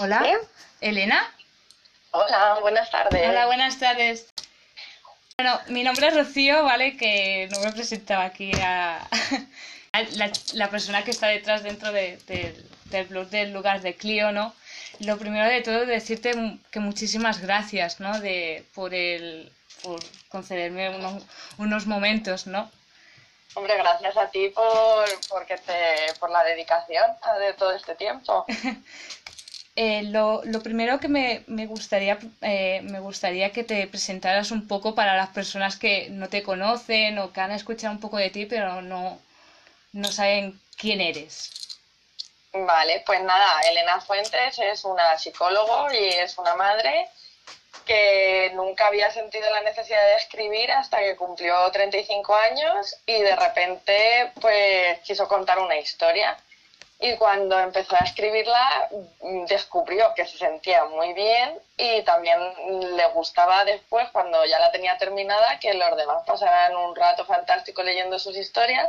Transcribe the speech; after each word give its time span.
Hola, 0.00 0.40
Elena. 0.80 1.32
Hola, 2.10 2.58
buenas 2.60 2.90
tardes. 2.90 3.28
Hola, 3.28 3.46
buenas 3.46 3.78
tardes. 3.78 4.26
Bueno, 5.38 5.60
mi 5.68 5.84
nombre 5.84 6.08
es 6.08 6.14
Rocío, 6.14 6.64
¿vale? 6.64 6.96
Que 6.96 7.48
no 7.52 7.60
me 7.60 7.70
presentaba 7.70 8.24
aquí 8.24 8.50
a, 8.60 9.06
la, 10.54 10.70
persona 10.70 11.04
que 11.04 11.12
está 11.12 11.28
detrás 11.28 11.62
dentro 11.62 11.92
del 11.92 13.06
blog 13.08 13.28
del 13.28 13.52
lugar 13.52 13.82
de 13.82 13.94
Clio, 13.94 14.32
¿no? 14.32 14.52
Lo 14.98 15.16
primero 15.16 15.48
de 15.48 15.60
todo, 15.60 15.86
decirte 15.86 16.32
que 16.72 16.80
muchísimas 16.80 17.40
gracias, 17.40 18.00
¿no? 18.00 18.18
De, 18.18 18.64
por, 18.74 18.94
el, 18.94 19.52
por 19.84 20.00
concederme 20.28 20.90
unos, 20.90 21.22
unos 21.58 21.86
momentos, 21.86 22.48
¿no? 22.48 22.68
Hombre, 23.54 23.76
gracias 23.76 24.16
a 24.16 24.28
ti 24.30 24.48
por, 24.48 25.08
porque 25.28 25.56
te, 25.58 26.14
por 26.18 26.30
la 26.30 26.42
dedicación 26.42 27.04
de 27.38 27.52
todo 27.54 27.70
este 27.72 27.94
tiempo. 27.94 28.44
Eh, 29.76 30.04
lo, 30.04 30.40
lo, 30.44 30.60
primero 30.60 31.00
que 31.00 31.08
me, 31.08 31.42
me 31.48 31.66
gustaría, 31.66 32.16
eh, 32.42 32.80
me 32.84 33.00
gustaría 33.00 33.50
que 33.50 33.64
te 33.64 33.88
presentaras 33.88 34.52
un 34.52 34.68
poco 34.68 34.94
para 34.94 35.16
las 35.16 35.30
personas 35.30 35.76
que 35.76 36.08
no 36.10 36.28
te 36.28 36.44
conocen 36.44 37.18
o 37.18 37.32
que 37.32 37.40
han 37.40 37.50
escuchado 37.50 37.92
un 37.92 38.00
poco 38.00 38.18
de 38.18 38.30
ti, 38.30 38.46
pero 38.46 38.82
no, 38.82 39.18
no 39.92 40.12
saben 40.12 40.60
quién 40.76 41.00
eres. 41.00 41.50
Vale, 42.52 43.02
pues 43.04 43.20
nada, 43.22 43.60
Elena 43.62 44.00
Fuentes 44.00 44.56
es 44.60 44.84
una 44.84 45.18
psicóloga 45.18 45.92
y 45.92 46.06
es 46.06 46.38
una 46.38 46.54
madre 46.54 47.08
que 47.84 48.52
nunca 48.54 48.86
había 48.86 49.10
sentido 49.10 49.50
la 49.50 49.60
necesidad 49.62 50.06
de 50.06 50.14
escribir 50.14 50.70
hasta 50.70 51.00
que 51.00 51.16
cumplió 51.16 51.68
35 51.72 52.34
años 52.36 52.96
y 53.06 53.20
de 53.20 53.34
repente 53.34 54.32
pues 54.40 55.00
quiso 55.00 55.26
contar 55.26 55.58
una 55.58 55.76
historia 55.76 56.36
y 57.00 57.16
cuando 57.16 57.58
empezó 57.58 57.96
a 57.96 58.04
escribirla 58.04 58.88
descubrió 59.48 60.14
que 60.14 60.26
se 60.26 60.38
sentía 60.38 60.84
muy 60.84 61.12
bien 61.12 61.58
y 61.76 62.02
también 62.02 62.38
le 62.96 63.06
gustaba 63.08 63.64
después, 63.64 64.08
cuando 64.10 64.44
ya 64.46 64.58
la 64.58 64.70
tenía 64.70 64.96
terminada, 64.96 65.58
que 65.58 65.74
los 65.74 65.96
demás 65.96 66.22
pasaran 66.26 66.76
un 66.76 66.94
rato 66.94 67.24
fantástico 67.24 67.82
leyendo 67.82 68.18
sus 68.18 68.36
historias. 68.36 68.88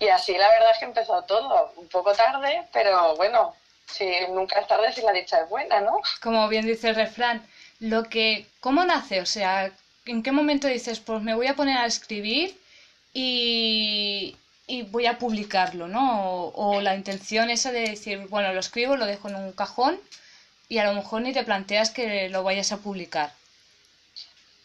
Y 0.00 0.08
así 0.08 0.36
la 0.36 0.48
verdad 0.48 0.70
es 0.72 0.78
que 0.78 0.84
empezó 0.86 1.22
todo, 1.22 1.72
un 1.76 1.88
poco 1.88 2.12
tarde, 2.14 2.62
pero 2.72 3.16
bueno, 3.16 3.54
si 3.86 4.08
nunca 4.30 4.60
es 4.60 4.66
tarde 4.66 4.92
si 4.92 5.02
la 5.02 5.12
dicha 5.12 5.40
es 5.40 5.48
buena, 5.48 5.80
¿no? 5.80 6.00
Como 6.22 6.48
bien 6.48 6.66
dice 6.66 6.88
el 6.88 6.94
refrán, 6.94 7.46
lo 7.80 8.04
que, 8.04 8.46
¿cómo 8.60 8.84
nace? 8.84 9.20
O 9.20 9.26
sea, 9.26 9.70
¿en 10.06 10.22
qué 10.22 10.32
momento 10.32 10.66
dices, 10.66 11.00
pues 11.00 11.20
me 11.22 11.34
voy 11.34 11.46
a 11.46 11.54
poner 11.54 11.78
a 11.78 11.86
escribir 11.86 12.58
y, 13.12 14.36
y 14.68 14.82
voy 14.82 15.06
a 15.06 15.18
publicarlo, 15.18 15.88
¿no? 15.88 16.52
O, 16.54 16.80
la 16.80 16.94
intención 16.94 17.50
esa 17.50 17.72
de 17.72 17.80
decir, 17.80 18.18
bueno, 18.28 18.52
lo 18.52 18.60
escribo, 18.60 18.96
lo 18.96 19.06
dejo 19.06 19.28
en 19.28 19.36
un 19.36 19.52
cajón 19.52 19.98
y 20.68 20.78
a 20.78 20.84
lo 20.84 20.92
mejor 20.92 21.22
ni 21.22 21.32
te 21.32 21.42
planteas 21.42 21.90
que 21.90 22.28
lo 22.28 22.44
vayas 22.44 22.70
a 22.70 22.76
publicar. 22.76 23.32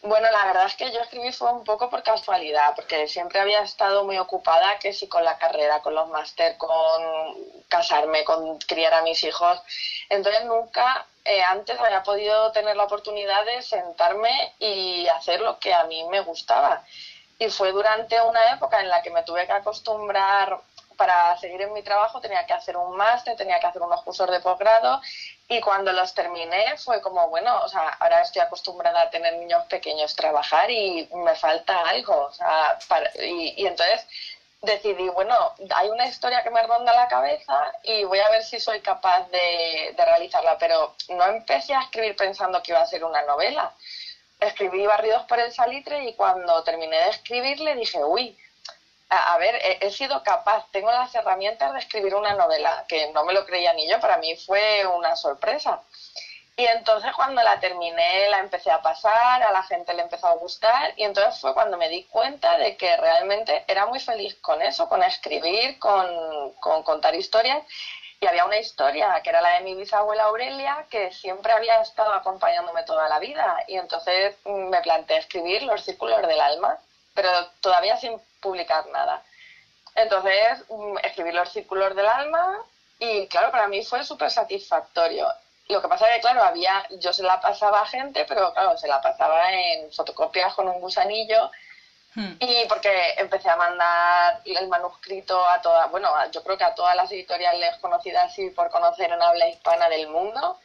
Bueno, 0.02 0.30
la 0.30 0.44
verdad 0.44 0.66
es 0.66 0.74
que 0.74 0.92
yo 0.92 1.00
escribí 1.00 1.32
fue 1.32 1.50
un 1.50 1.64
poco 1.64 1.88
por 1.88 2.02
casualidad, 2.02 2.74
porque 2.76 3.08
siempre 3.08 3.40
había 3.40 3.62
estado 3.62 4.04
muy 4.04 4.18
ocupada, 4.18 4.78
que 4.78 4.92
sí 4.92 5.08
con 5.08 5.24
la 5.24 5.38
carrera, 5.38 5.80
con 5.80 5.94
los 5.94 6.10
máster, 6.10 6.58
con 6.58 6.70
casarme, 7.68 8.22
con 8.24 8.58
criar 8.58 8.92
a 8.92 9.02
mis 9.02 9.24
hijos. 9.24 9.62
Entonces 10.10 10.44
nunca 10.44 11.06
eh, 11.24 11.40
antes 11.42 11.80
había 11.80 12.02
podido 12.02 12.52
tener 12.52 12.76
la 12.76 12.84
oportunidad 12.84 13.46
de 13.46 13.62
sentarme 13.62 14.52
y 14.58 15.06
hacer 15.08 15.40
lo 15.40 15.58
que 15.58 15.72
a 15.72 15.84
mí 15.84 16.04
me 16.10 16.20
gustaba. 16.20 16.84
Y 17.44 17.50
fue 17.50 17.72
durante 17.72 18.20
una 18.22 18.52
época 18.52 18.80
en 18.80 18.88
la 18.88 19.02
que 19.02 19.10
me 19.10 19.22
tuve 19.22 19.46
que 19.46 19.52
acostumbrar 19.52 20.58
para 20.96 21.36
seguir 21.38 21.60
en 21.60 21.72
mi 21.72 21.82
trabajo 21.82 22.20
tenía 22.20 22.46
que 22.46 22.52
hacer 22.52 22.76
un 22.76 22.96
máster, 22.96 23.36
tenía 23.36 23.60
que 23.60 23.66
hacer 23.66 23.82
unos 23.82 24.02
cursos 24.02 24.30
de 24.30 24.40
posgrado 24.40 25.00
y 25.48 25.60
cuando 25.60 25.92
los 25.92 26.14
terminé 26.14 26.78
fue 26.78 27.02
como, 27.02 27.28
bueno, 27.28 27.60
o 27.62 27.68
sea, 27.68 27.88
ahora 28.00 28.22
estoy 28.22 28.40
acostumbrada 28.40 29.02
a 29.02 29.10
tener 29.10 29.34
niños 29.34 29.64
pequeños, 29.66 30.16
trabajar 30.16 30.70
y 30.70 31.08
me 31.12 31.34
falta 31.34 31.80
algo, 31.80 32.14
o 32.26 32.32
sea, 32.32 32.78
y, 33.22 33.66
entonces 33.66 34.06
decidí, 34.62 35.08
bueno, 35.10 35.36
hay 35.74 35.88
una 35.90 36.06
historia 36.06 36.42
que 36.42 36.50
me 36.50 36.62
ronda 36.62 36.94
la 36.94 37.08
cabeza 37.08 37.72
y 37.82 38.04
voy 38.04 38.20
a 38.20 38.30
ver 38.30 38.42
si 38.42 38.58
soy 38.58 38.80
capaz 38.80 39.28
de, 39.28 39.92
de 39.94 40.04
realizarla, 40.04 40.56
pero 40.56 40.94
no 41.10 41.26
empecé 41.26 41.74
a 41.74 41.82
escribir 41.82 42.16
pensando 42.16 42.62
que 42.62 42.72
iba 42.72 42.80
a 42.80 42.86
ser 42.86 43.04
una 43.04 43.22
novela, 43.22 43.74
escribí 44.46 44.86
Barridos 44.86 45.24
por 45.24 45.40
el 45.40 45.52
Salitre 45.52 46.04
y 46.04 46.14
cuando 46.14 46.62
terminé 46.64 46.96
de 46.96 47.10
escribirle 47.10 47.74
dije, 47.74 48.02
uy, 48.04 48.36
a, 49.08 49.38
ver, 49.38 49.60
he, 49.80 49.90
sido 49.90 50.22
capaz, 50.22 50.66
tengo 50.72 50.90
las 50.90 51.14
herramientas 51.14 51.72
de 51.72 51.78
escribir 51.78 52.14
una 52.14 52.34
novela, 52.34 52.84
que 52.88 53.12
no 53.12 53.24
me 53.24 53.32
lo 53.32 53.44
creía 53.46 53.72
ni 53.72 53.88
yo, 53.88 54.00
para 54.00 54.16
mí 54.16 54.34
fue 54.36 54.86
una 54.86 55.14
sorpresa. 55.14 55.82
Y 56.56 56.64
entonces 56.66 57.12
cuando 57.14 57.42
la 57.42 57.58
terminé 57.58 58.28
la 58.28 58.38
empecé 58.38 58.70
a 58.70 58.80
pasar, 58.80 59.42
a 59.42 59.50
la 59.50 59.62
gente 59.64 59.92
le 59.92 60.02
empezó 60.02 60.28
a 60.28 60.36
gustar 60.36 60.94
y 60.96 61.02
entonces 61.02 61.40
fue 61.40 61.52
cuando 61.52 61.76
me 61.76 61.88
di 61.88 62.04
cuenta 62.04 62.56
de 62.58 62.76
que 62.76 62.96
realmente 62.96 63.64
era 63.66 63.86
muy 63.86 63.98
feliz 63.98 64.36
con 64.36 64.62
eso, 64.62 64.88
con 64.88 65.02
escribir, 65.02 65.78
con, 65.80 66.52
con 66.60 66.84
contar 66.84 67.14
historias 67.16 67.60
y 68.20 68.26
había 68.26 68.44
una 68.44 68.58
historia 68.58 69.20
que 69.22 69.30
era 69.30 69.40
la 69.40 69.50
de 69.50 69.60
mi 69.60 69.74
bisabuela 69.74 70.24
Aurelia 70.24 70.86
que 70.90 71.12
siempre 71.12 71.52
había 71.52 71.80
estado 71.80 72.12
acompañándome 72.12 72.82
toda 72.84 73.08
la 73.08 73.18
vida 73.18 73.58
y 73.68 73.76
entonces 73.76 74.36
mm, 74.44 74.68
me 74.68 74.80
planteé 74.80 75.18
escribir 75.18 75.62
Los 75.62 75.84
Círculos 75.84 76.22
del 76.26 76.40
Alma, 76.40 76.78
pero 77.14 77.28
todavía 77.60 77.96
sin 77.96 78.20
publicar 78.40 78.86
nada. 78.86 79.22
Entonces 79.94 80.64
mm, 80.68 80.98
escribí 81.02 81.32
Los 81.32 81.52
Círculos 81.52 81.94
del 81.94 82.06
Alma 82.06 82.58
y 82.98 83.26
claro, 83.28 83.50
para 83.50 83.68
mí 83.68 83.84
fue 83.84 84.04
súper 84.04 84.30
satisfactorio. 84.30 85.28
Lo 85.68 85.80
que 85.80 85.88
pasa 85.88 86.08
es 86.08 86.16
que, 86.16 86.20
claro, 86.20 86.42
había, 86.42 86.86
yo 86.90 87.12
se 87.12 87.22
la 87.22 87.40
pasaba 87.40 87.80
a 87.80 87.86
gente, 87.86 88.26
pero 88.26 88.52
claro, 88.52 88.76
se 88.76 88.86
la 88.86 89.00
pasaba 89.00 89.50
en 89.50 89.90
fotocopias 89.92 90.54
con 90.54 90.68
un 90.68 90.80
gusanillo 90.80 91.50
Hmm. 92.14 92.36
Y 92.38 92.64
porque 92.68 93.14
empecé 93.16 93.50
a 93.50 93.56
mandar 93.56 94.40
el 94.44 94.68
manuscrito 94.68 95.46
a 95.48 95.60
todas, 95.60 95.90
bueno, 95.90 96.08
yo 96.30 96.42
creo 96.42 96.56
que 96.56 96.64
a 96.64 96.74
todas 96.74 96.94
las 96.94 97.10
editoriales 97.10 97.76
conocidas 97.78 98.38
y 98.38 98.50
por 98.50 98.70
conocer 98.70 99.10
en 99.10 99.20
habla 99.20 99.48
hispana 99.48 99.88
del 99.88 100.08
mundo, 100.08 100.58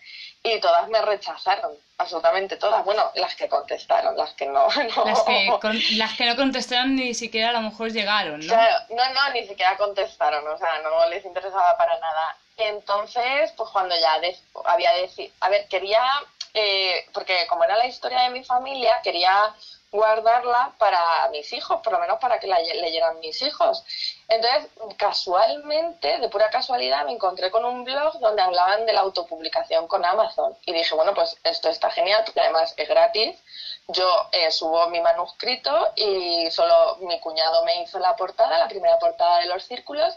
y 0.43 0.59
todas 0.59 0.87
me 0.87 1.01
rechazaron, 1.01 1.73
absolutamente 1.97 2.55
todas. 2.57 2.85
Bueno, 2.85 3.11
las 3.15 3.35
que 3.35 3.49
contestaron, 3.49 4.15
las 4.15 4.33
que 4.33 4.45
no. 4.45 4.67
Las, 5.05 5.23
que 5.23 5.95
las 5.95 6.13
que 6.13 6.25
no 6.25 6.35
contestaron 6.35 6.95
ni 6.95 7.13
siquiera 7.13 7.49
a 7.49 7.53
lo 7.53 7.61
mejor 7.61 7.91
llegaron, 7.91 8.39
¿no? 8.45 8.55
no, 8.55 9.13
no, 9.13 9.33
ni 9.33 9.45
siquiera 9.45 9.75
contestaron, 9.77 10.47
o 10.47 10.57
sea, 10.57 10.79
no 10.81 11.09
les 11.09 11.25
interesaba 11.25 11.77
para 11.77 11.97
nada. 11.99 12.37
Entonces, 12.57 13.51
pues 13.55 13.69
cuando 13.69 13.95
ya 13.95 14.19
había 14.65 14.93
decir, 14.93 15.31
a 15.41 15.49
ver, 15.49 15.67
quería, 15.67 16.03
eh, 16.53 17.05
porque 17.13 17.47
como 17.47 17.63
era 17.63 17.77
la 17.77 17.87
historia 17.87 18.21
de 18.21 18.29
mi 18.29 18.43
familia, 18.43 18.99
quería 19.03 19.53
guardarla 19.91 20.73
para 20.77 20.99
mis 21.31 21.51
hijos, 21.53 21.81
por 21.81 21.93
lo 21.93 21.99
menos 21.99 22.19
para 22.19 22.39
que 22.39 22.47
la 22.47 22.59
leyeran 22.59 23.19
mis 23.19 23.41
hijos. 23.41 23.83
Entonces, 24.27 24.69
casualmente, 24.97 26.19
de 26.19 26.29
pura 26.29 26.49
casualidad, 26.49 27.05
me 27.05 27.13
encontré 27.13 27.49
con 27.49 27.65
un 27.65 27.83
blog 27.83 28.19
donde 28.19 28.41
hablaban 28.41 28.85
de 28.85 28.93
la 28.93 29.01
autopublicación 29.01 29.87
con 29.87 30.05
Amazon. 30.05 30.55
Y 30.65 30.73
dije, 30.73 30.93
bueno, 30.93 31.13
pues 31.13 31.37
esto 31.43 31.69
está 31.69 31.89
genial, 31.89 32.23
porque 32.25 32.41
además 32.41 32.73
es 32.77 32.87
gratis. 32.87 33.35
Yo 33.91 34.29
eh, 34.31 34.51
subo 34.51 34.87
mi 34.89 35.01
manuscrito 35.01 35.93
y 35.95 36.49
solo 36.51 36.97
mi 37.01 37.19
cuñado 37.19 37.65
me 37.65 37.81
hizo 37.81 37.97
la 37.97 38.15
portada, 38.15 38.59
la 38.59 38.67
primera 38.67 38.99
portada 38.99 39.39
de 39.39 39.47
los 39.47 39.63
círculos, 39.63 40.15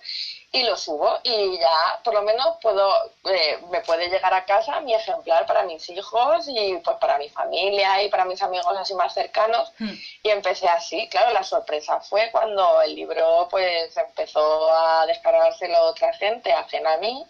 y 0.52 0.62
lo 0.64 0.76
subo. 0.76 1.18
Y 1.22 1.58
ya 1.58 2.00
por 2.04 2.12
lo 2.12 2.20
menos 2.20 2.58
puedo 2.60 2.92
eh, 3.24 3.58
me 3.70 3.80
puede 3.80 4.10
llegar 4.10 4.34
a 4.34 4.44
casa 4.44 4.80
mi 4.80 4.92
ejemplar 4.92 5.46
para 5.46 5.62
mis 5.62 5.88
hijos 5.88 6.46
y 6.48 6.76
pues 6.84 6.98
para 6.98 7.16
mi 7.16 7.30
familia 7.30 8.02
y 8.02 8.10
para 8.10 8.26
mis 8.26 8.42
amigos 8.42 8.76
así 8.76 8.94
más 8.94 9.14
cercanos. 9.14 9.72
Hmm. 9.78 9.94
y 10.22 10.28
empecé 10.28 10.68
así. 10.68 11.08
Claro 11.08 11.32
la 11.32 11.42
sorpresa 11.42 12.00
fue 12.00 12.30
cuando 12.30 12.82
el 12.82 12.94
libro 12.94 13.48
pues 13.50 13.96
empezó 13.96 14.70
a 14.70 15.06
descargárselo 15.06 15.80
otra 15.84 16.12
gente 16.12 16.52
ajena 16.52 16.92
a 16.92 16.98
mí 16.98 17.26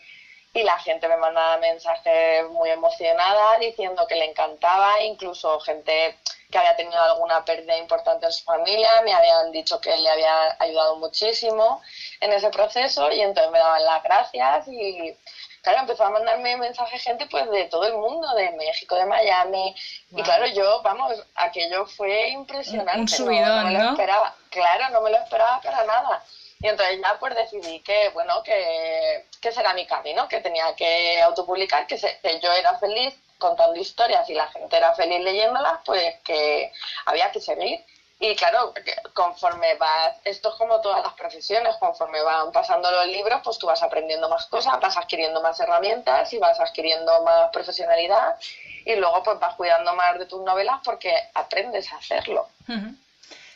y 0.55 0.63
la 0.63 0.79
gente 0.79 1.09
me 1.09 1.17
mandaba 1.17 1.57
mensajes 1.59 2.49
muy 2.51 2.69
emocionada 2.69 3.59
diciendo 3.59 4.07
que 4.07 4.17
le 4.17 4.27
encantaba 4.27 5.01
incluso 5.03 5.59
gente 5.61 6.19
que 6.51 6.59
había 6.59 6.77
tenido 6.77 7.01
alguna 7.01 7.43
pérdida 7.43 7.79
importante 7.79 8.27
en 8.27 8.33
su 8.33 8.45
familia 8.45 9.01
me 9.03 9.15
habían 9.15 9.51
dicho 9.51 9.81
que 9.81 9.97
le 9.97 10.11
había 10.11 10.57
ayudado 10.59 10.97
muchísimo 10.97 11.81
en 12.21 12.33
ese 12.33 12.51
proceso 12.51 13.11
y 13.11 13.23
entonces 13.23 13.51
me 13.51 13.59
daban 13.59 13.83
las 13.83 14.03
gracias 14.03 14.69
y 14.69 15.17
claro, 15.63 15.81
empezó 15.81 16.05
a 16.05 16.11
mandarme 16.11 16.59
mensajes 16.59 17.03
gente 17.03 17.27
pues 17.31 17.49
de 17.51 17.65
todo 17.65 17.87
el 17.87 17.95
mundo, 17.95 18.29
de 18.35 18.51
México, 18.51 18.95
de 18.97 19.07
Miami 19.07 19.75
y 20.11 20.23
claro, 20.23 20.47
yo, 20.49 20.83
vamos, 20.83 21.15
aquello 21.35 21.87
fue 21.87 22.29
impresionante. 22.29 23.01
Un 23.01 23.09
subidón, 23.09 23.57
no, 23.57 23.71
me 23.71 23.79
lo 23.79 23.91
esperaba, 23.93 24.35
claro, 24.51 24.91
no 24.91 25.01
me 25.01 25.11
lo 25.11 25.17
esperaba 25.17 25.63
para 25.63 25.85
nada. 25.85 26.23
Y 26.63 26.69
entonces 26.69 27.01
ya 27.03 27.19
pues 27.19 27.35
decidí 27.35 27.81
que, 27.81 28.11
bueno, 28.11 28.43
que, 28.43 29.27
que 29.41 29.53
será 29.53 29.75
mi 29.75 29.85
camino, 29.87 30.29
que 30.29 30.41
tenía 30.41 30.75
que 30.77 31.21
autopublicar, 31.21 31.87
que, 31.87 31.97
que 31.97 32.41
yo 32.41 32.53
era 32.53 32.79
feliz 32.79 33.15
contando 33.39 33.79
historias 33.81 34.31
y 34.31 34.35
la 34.35 34.47
gente 34.47 34.77
era 34.77 34.95
feliz 34.95 35.21
leyéndolas, 35.21 35.81
pues 35.85 36.15
que 36.23 36.73
había 37.07 37.33
que 37.33 37.41
seguir. 37.41 37.85
Y 38.21 38.37
claro, 38.37 38.73
conforme 39.15 39.75
vas, 39.75 40.17
esto 40.25 40.51
es 40.51 40.55
como 40.55 40.81
todas 40.81 41.03
las 41.03 41.15
profesiones, 41.15 41.75
conforme 41.81 42.23
van 42.23 42.53
pasando 42.53 42.89
los 42.89 43.07
libros, 43.07 43.41
pues 43.43 43.59
tú 43.59 43.67
vas 43.67 43.83
aprendiendo 43.83 44.29
más 44.29 44.47
cosas, 44.47 44.79
vas 44.79 44.97
adquiriendo 44.97 45.43
más 45.43 45.59
herramientas 45.59 46.33
y 46.33 46.39
vas 46.39 46.61
adquiriendo 46.61 47.21
más 47.25 47.51
profesionalidad 47.51 48.37
y 48.85 48.95
luego 48.95 49.25
pues 49.25 49.41
vas 49.41 49.57
cuidando 49.57 49.93
más 49.95 50.17
de 50.21 50.27
tus 50.27 50.41
novelas 50.43 50.79
porque 50.85 51.13
aprendes 51.35 51.93
a 51.93 51.97
hacerlo. 51.97 52.47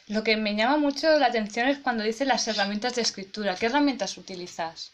Lo 0.09 0.23
que 0.23 0.37
me 0.37 0.55
llama 0.55 0.77
mucho 0.77 1.11
la 1.19 1.27
atención 1.27 1.69
es 1.69 1.79
cuando 1.79 2.05
dices 2.05 2.29
las 2.29 2.47
herramientas 2.47 2.95
de 2.95 3.03
escritura. 3.03 3.57
¿Qué 3.57 3.67
herramientas 3.67 4.17
utilizas? 4.17 4.93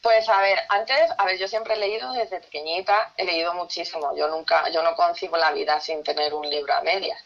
Pues 0.00 0.26
a 0.30 0.40
ver, 0.40 0.58
antes, 0.70 1.10
a 1.18 1.24
ver, 1.26 1.38
yo 1.38 1.46
siempre 1.46 1.74
he 1.74 1.78
leído 1.78 2.10
desde 2.12 2.40
pequeñita, 2.40 3.12
he 3.18 3.24
leído 3.24 3.52
muchísimo. 3.52 4.16
Yo 4.16 4.28
nunca, 4.28 4.70
yo 4.70 4.82
no 4.82 4.96
concibo 4.96 5.36
la 5.36 5.52
vida 5.52 5.78
sin 5.80 6.02
tener 6.02 6.32
un 6.32 6.48
libro 6.48 6.72
a 6.72 6.80
medias. 6.80 7.22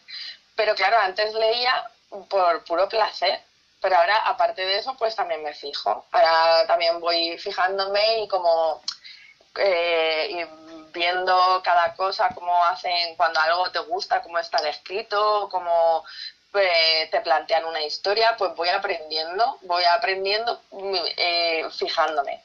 Pero 0.55 0.75
claro, 0.75 0.97
antes 0.97 1.33
leía 1.33 1.89
por 2.29 2.65
puro 2.65 2.89
placer, 2.89 3.39
pero 3.81 3.95
ahora 3.95 4.17
aparte 4.25 4.65
de 4.65 4.77
eso, 4.77 4.95
pues 4.97 5.15
también 5.15 5.43
me 5.43 5.53
fijo. 5.53 6.05
Ahora 6.11 6.67
también 6.67 6.99
voy 6.99 7.37
fijándome 7.37 8.23
y 8.23 8.27
como 8.27 8.81
eh, 9.57 10.45
viendo 10.91 11.61
cada 11.63 11.93
cosa, 11.93 12.29
cómo 12.33 12.63
hacen 12.65 13.15
cuando 13.15 13.39
algo 13.39 13.71
te 13.71 13.79
gusta, 13.79 14.21
cómo 14.21 14.39
está 14.39 14.57
escrito, 14.67 15.47
cómo 15.49 16.03
eh, 16.57 17.07
te 17.11 17.21
plantean 17.21 17.65
una 17.65 17.81
historia, 17.81 18.35
pues 18.37 18.55
voy 18.55 18.69
aprendiendo, 18.69 19.57
voy 19.61 19.83
aprendiendo 19.83 20.61
eh, 21.17 21.65
fijándome. 21.77 22.43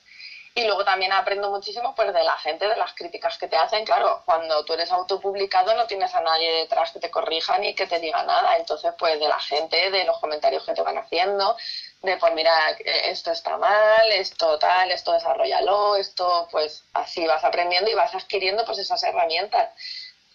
Y 0.53 0.65
luego 0.65 0.85
también 0.85 1.13
aprendo 1.13 1.49
muchísimo 1.49 1.95
pues 1.95 2.13
de 2.13 2.25
la 2.25 2.37
gente, 2.39 2.67
de 2.67 2.77
las 2.77 2.93
críticas 2.95 3.39
que 3.39 3.47
te 3.47 3.57
hacen. 3.57 3.85
Claro, 3.85 4.23
cuando 4.25 4.65
tú 4.65 4.73
eres 4.73 4.91
autopublicado 4.91 5.75
no 5.75 5.87
tienes 5.87 6.13
a 6.15 6.21
nadie 6.21 6.53
detrás 6.53 6.91
que 6.91 6.99
te 6.99 7.11
corrija 7.11 7.57
ni 7.59 7.75
que 7.75 7.87
te 7.87 8.01
diga 8.01 8.25
nada. 8.25 8.57
Entonces, 8.57 8.93
pues 8.99 9.21
de 9.21 9.29
la 9.29 9.39
gente, 9.39 9.91
de 9.91 10.05
los 10.05 10.19
comentarios 10.19 10.65
que 10.65 10.75
te 10.75 10.83
van 10.83 10.99
haciendo, 10.99 11.57
de 12.03 12.17
pues 12.17 12.35
mira, 12.35 12.53
esto 12.81 13.31
está 13.31 13.59
mal, 13.59 14.11
esto 14.11 14.59
tal, 14.59 14.91
esto 14.91 15.13
desarrollalo, 15.13 15.95
esto 15.97 16.49
pues 16.51 16.83
así 16.95 17.27
vas 17.27 17.45
aprendiendo 17.45 17.89
y 17.89 17.95
vas 17.95 18.15
adquiriendo 18.15 18.65
pues 18.65 18.79
esas 18.79 19.03
herramientas 19.05 19.71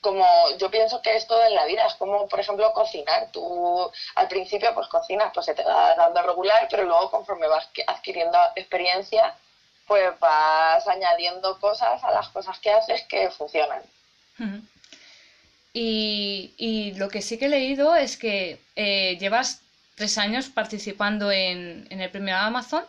como 0.05 0.23
yo 0.59 0.69
pienso 0.69 1.01
que 1.01 1.15
es 1.15 1.25
todo 1.25 1.43
en 1.43 1.55
la 1.55 1.65
vida, 1.65 1.87
es 1.87 1.95
como 1.95 2.27
por 2.27 2.39
ejemplo 2.39 2.71
cocinar, 2.73 3.29
tú 3.31 3.91
al 4.13 4.27
principio 4.27 4.71
pues 4.75 4.87
cocinas, 4.87 5.31
pues 5.33 5.47
se 5.47 5.55
te 5.55 5.63
va 5.63 5.95
dando 5.95 6.21
regular, 6.21 6.67
pero 6.69 6.83
luego 6.83 7.09
conforme 7.09 7.47
vas 7.47 7.67
adquiriendo 7.87 8.37
experiencia, 8.55 9.33
pues 9.87 10.11
vas 10.19 10.87
añadiendo 10.87 11.59
cosas 11.59 12.03
a 12.03 12.11
las 12.11 12.29
cosas 12.29 12.59
que 12.59 12.69
haces 12.69 13.01
que 13.09 13.31
funcionan. 13.31 13.81
Y, 15.73 16.93
lo 16.97 17.09
que 17.09 17.23
sí 17.23 17.39
que 17.39 17.45
he 17.45 17.49
leído 17.49 17.95
es 17.95 18.15
que 18.15 18.59
eh, 18.75 19.17
llevas 19.19 19.61
tres 19.95 20.19
años 20.19 20.49
participando 20.49 21.31
en, 21.31 21.87
el 21.89 22.11
premio 22.11 22.37
Amazon. 22.37 22.85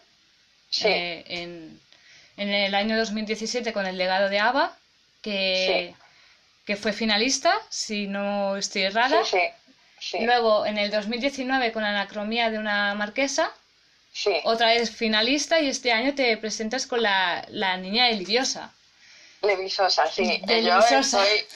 Eh, 0.84 1.24
en, 1.28 1.80
el 2.36 2.74
año 2.74 2.98
2017 2.98 3.72
con 3.72 3.86
el 3.86 3.96
legado 3.96 4.28
de 4.28 4.38
ABBA, 4.38 4.76
que, 5.22 5.94
que 6.66 6.76
fue 6.76 6.92
finalista, 6.92 7.62
si 7.70 8.08
no 8.08 8.56
estoy 8.56 8.82
errada. 8.82 9.22
Luego 10.20 10.66
en 10.66 10.78
el 10.78 10.90
2019 10.90 11.72
con 11.72 11.84
Anacromía 11.84 12.50
de 12.50 12.58
una 12.58 12.94
marquesa. 12.94 13.52
Otra 14.44 14.68
vez 14.68 14.90
finalista 14.90 15.60
y 15.60 15.68
este 15.68 15.92
año 15.92 16.14
te 16.14 16.36
presentas 16.38 16.86
con 16.86 17.02
la, 17.02 17.44
la 17.50 17.76
niña 17.76 18.08
Eliviosa. 18.08 18.72
Levisosa, 19.42 20.06
sí. 20.06 20.42
Yo 20.64 20.80
soy, 21.02 21.46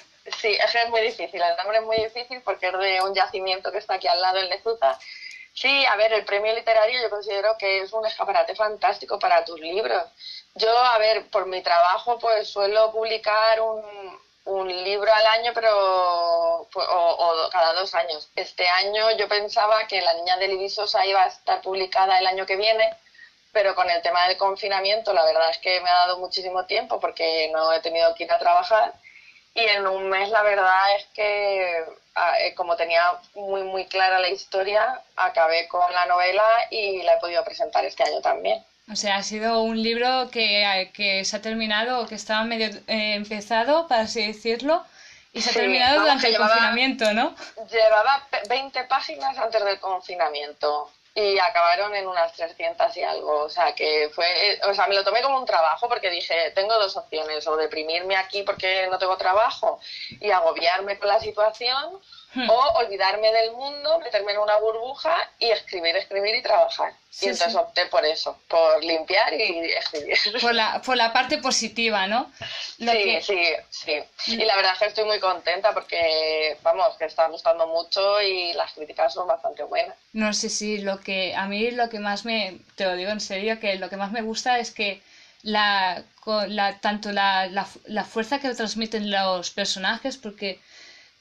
sí, 0.41 0.49
es 0.49 0.71
que 0.71 0.83
es 0.83 0.91
muy 0.91 1.01
difícil. 1.01 1.41
El 1.43 1.57
nombre 1.57 1.79
es 1.79 1.85
muy 1.85 1.97
difícil 1.97 2.41
porque 2.43 2.69
es 2.69 2.79
de 2.79 3.03
un 3.03 3.15
yacimiento 3.15 3.73
que 3.73 3.79
está 3.79 3.95
aquí 3.95 4.07
al 4.07 4.21
lado 4.21 4.39
en 4.39 4.49
Lezuza. 4.49 4.97
Sí, 5.55 5.85
a 5.87 5.97
ver, 5.97 6.13
el 6.13 6.25
premio 6.25 6.55
literario 6.55 7.03
yo 7.03 7.11
considero 7.11 7.57
que 7.59 7.83
es 7.83 7.93
un 7.93 8.07
escaparate 8.07 8.55
fantástico 8.55 9.19
para 9.19 9.45
tus 9.45 9.59
libros. 9.59 10.05
Yo, 10.55 10.71
a 10.79 10.99
ver, 10.99 11.27
por 11.31 11.47
mi 11.47 11.63
trabajo, 11.63 12.19
pues 12.19 12.49
suelo 12.49 12.93
publicar 12.93 13.61
un, 13.61 13.83
un 14.45 14.69
libro 14.69 15.13
al 15.13 15.27
año, 15.27 15.53
pero 15.55 16.69
pues, 16.73 16.87
o, 16.91 17.49
cada 17.53 17.75
dos 17.75 17.95
años. 17.95 18.31
Este 18.35 18.67
año 18.69 19.11
yo 19.13 19.29
pensaba 19.29 19.87
que 19.87 20.01
La 20.03 20.15
Niña 20.15 20.37
de 20.39 20.49
Libisosa 20.49 21.05
iba 21.07 21.23
a 21.23 21.29
estar 21.29 21.61
publicada 21.63 22.19
el 22.19 22.27
año 22.27 22.47
que 22.47 22.57
viene, 22.57 22.97
pero 23.53 23.75
con 23.75 23.89
el 23.91 24.03
tema 24.03 24.27
del 24.29 24.37
confinamiento 24.37 25.13
la 25.13 25.25
verdad 25.25 25.51
es 25.51 25.59
que 25.59 25.81
me 25.81 25.91
ha 25.91 26.07
dado 26.07 26.19
muchísimo 26.19 26.67
tiempo 26.67 27.01
porque 27.01 27.51
no 27.53 27.73
he 27.73 27.81
tenido 27.81 28.15
que 28.15 28.25
ir 28.25 28.33
a 28.33 28.39
trabajar 28.39 28.95
y 29.55 29.61
en 29.61 29.87
un 29.87 30.09
mes 30.09 30.31
la 30.31 30.43
verdad 30.43 30.97
es 30.97 31.07
que 31.07 31.85
eh, 32.39 32.55
como 32.55 32.77
tenía 32.77 33.19
muy 33.35 33.63
muy 33.65 33.87
clara 33.87 34.19
la 34.19 34.29
historia, 34.29 35.03
acabé 35.17 35.69
con 35.69 35.93
la 35.93 36.07
novela 36.07 36.67
y 36.71 37.03
la 37.03 37.15
he 37.15 37.21
podido 37.21 37.45
presentar 37.45 37.85
este 37.85 38.05
año 38.05 38.21
también. 38.21 38.65
O 38.91 38.97
sea, 38.97 39.17
ha 39.17 39.23
sido 39.23 39.63
un 39.63 39.81
libro 39.81 40.31
que, 40.31 40.91
que 40.93 41.25
se 41.25 41.37
ha 41.37 41.43
terminado, 41.43 42.07
que 42.07 42.17
estaba 42.17 42.45
medio 42.45 42.67
eh, 42.89 43.15
empezado, 43.15 43.87
para 43.87 44.03
así 44.03 44.27
decirlo, 44.27 44.85
y 45.33 45.41
se 45.41 45.51
ha 45.51 45.53
terminado 45.53 46.01
durante 46.01 46.29
el 46.29 46.37
confinamiento, 46.37 47.13
¿no? 47.13 47.35
Llevaba 47.71 48.27
20 48.49 48.85
páginas 48.85 49.39
antes 49.39 49.65
del 49.65 49.79
confinamiento 49.79 50.91
y 51.15 51.39
acabaron 51.39 51.95
en 51.95 52.07
unas 52.07 52.33
300 52.33 52.97
y 52.97 53.03
algo. 53.03 53.45
O 53.45 53.49
sea, 53.49 53.75
que 53.75 54.11
fue, 54.13 54.27
eh, 54.53 54.61
o 54.65 54.75
sea, 54.75 54.89
me 54.89 54.97
lo 54.97 55.05
tomé 55.05 55.23
como 55.23 55.39
un 55.39 55.47
trabajo 55.47 55.89
porque 55.89 56.11
dije, 56.11 56.51
tengo 56.57 56.75
dos 56.79 56.97
opciones, 56.97 57.47
o 57.47 57.57
deprimirme 57.57 58.17
aquí 58.17 58.43
porque 58.43 58.89
no 58.91 58.99
tengo 58.99 59.17
trabajo 59.17 59.81
y 60.21 60.31
agobiarme 60.31 60.99
con 60.99 61.09
la 61.09 61.21
situación, 61.21 62.01
Hmm. 62.33 62.49
O 62.49 62.59
olvidarme 62.79 63.33
del 63.33 63.53
mundo, 63.53 63.99
meterme 63.99 64.33
en 64.33 64.39
una 64.39 64.57
burbuja 64.59 65.17
y 65.41 65.51
escribir, 65.51 65.97
escribir 65.97 66.37
y 66.37 66.43
trabajar. 66.43 66.93
y 67.21 67.25
entonces 67.25 67.57
opté 67.57 67.87
por 67.87 68.05
eso, 68.07 68.39
por 68.47 68.85
limpiar 68.85 69.35
y 69.35 69.73
escribir. 69.73 70.17
Por 70.41 70.55
la, 70.55 70.81
por 70.81 70.97
la 70.97 71.13
parte 71.13 71.39
positiva, 71.39 72.07
¿no? 72.07 72.31
sí, 72.79 73.21
sí, 73.21 73.43
sí. 73.69 74.03
Y 74.29 74.45
la 74.45 74.55
verdad 74.55 74.75
es 74.75 74.79
que 74.79 74.87
estoy 74.87 75.05
muy 75.07 75.19
contenta 75.19 75.75
porque, 75.75 76.57
vamos, 76.63 76.97
que 76.99 77.07
está 77.07 77.27
gustando 77.27 77.67
mucho 77.67 78.23
y 78.23 78.53
las 78.53 78.73
críticas 78.75 79.13
son 79.13 79.27
bastante 79.27 79.65
buenas. 79.65 79.97
No 80.13 80.33
sé 80.33 80.51
si 80.51 80.79
lo 80.79 81.01
que, 81.01 81.35
a 81.35 81.47
mí 81.47 81.73
lo 81.73 81.89
que 81.89 81.99
más 81.99 82.25
me, 82.25 82.61
te 82.77 82.85
lo 82.85 82.95
digo 82.95 83.11
en 83.11 83.21
serio, 83.21 83.59
que 83.59 83.75
lo 83.75 83.91
que 83.91 83.97
más 83.97 84.13
me 84.13 84.23
gusta 84.23 84.61
es 84.61 84.71
que 84.71 85.03
la, 85.43 86.05
la 86.47 86.79
tanto 86.79 87.11
la, 87.11 87.47
la, 87.47 87.67
la 87.87 88.05
fuerza 88.05 88.39
que 88.39 88.55
transmiten 88.55 89.11
los 89.11 89.51
personajes, 89.51 90.17
porque 90.17 90.61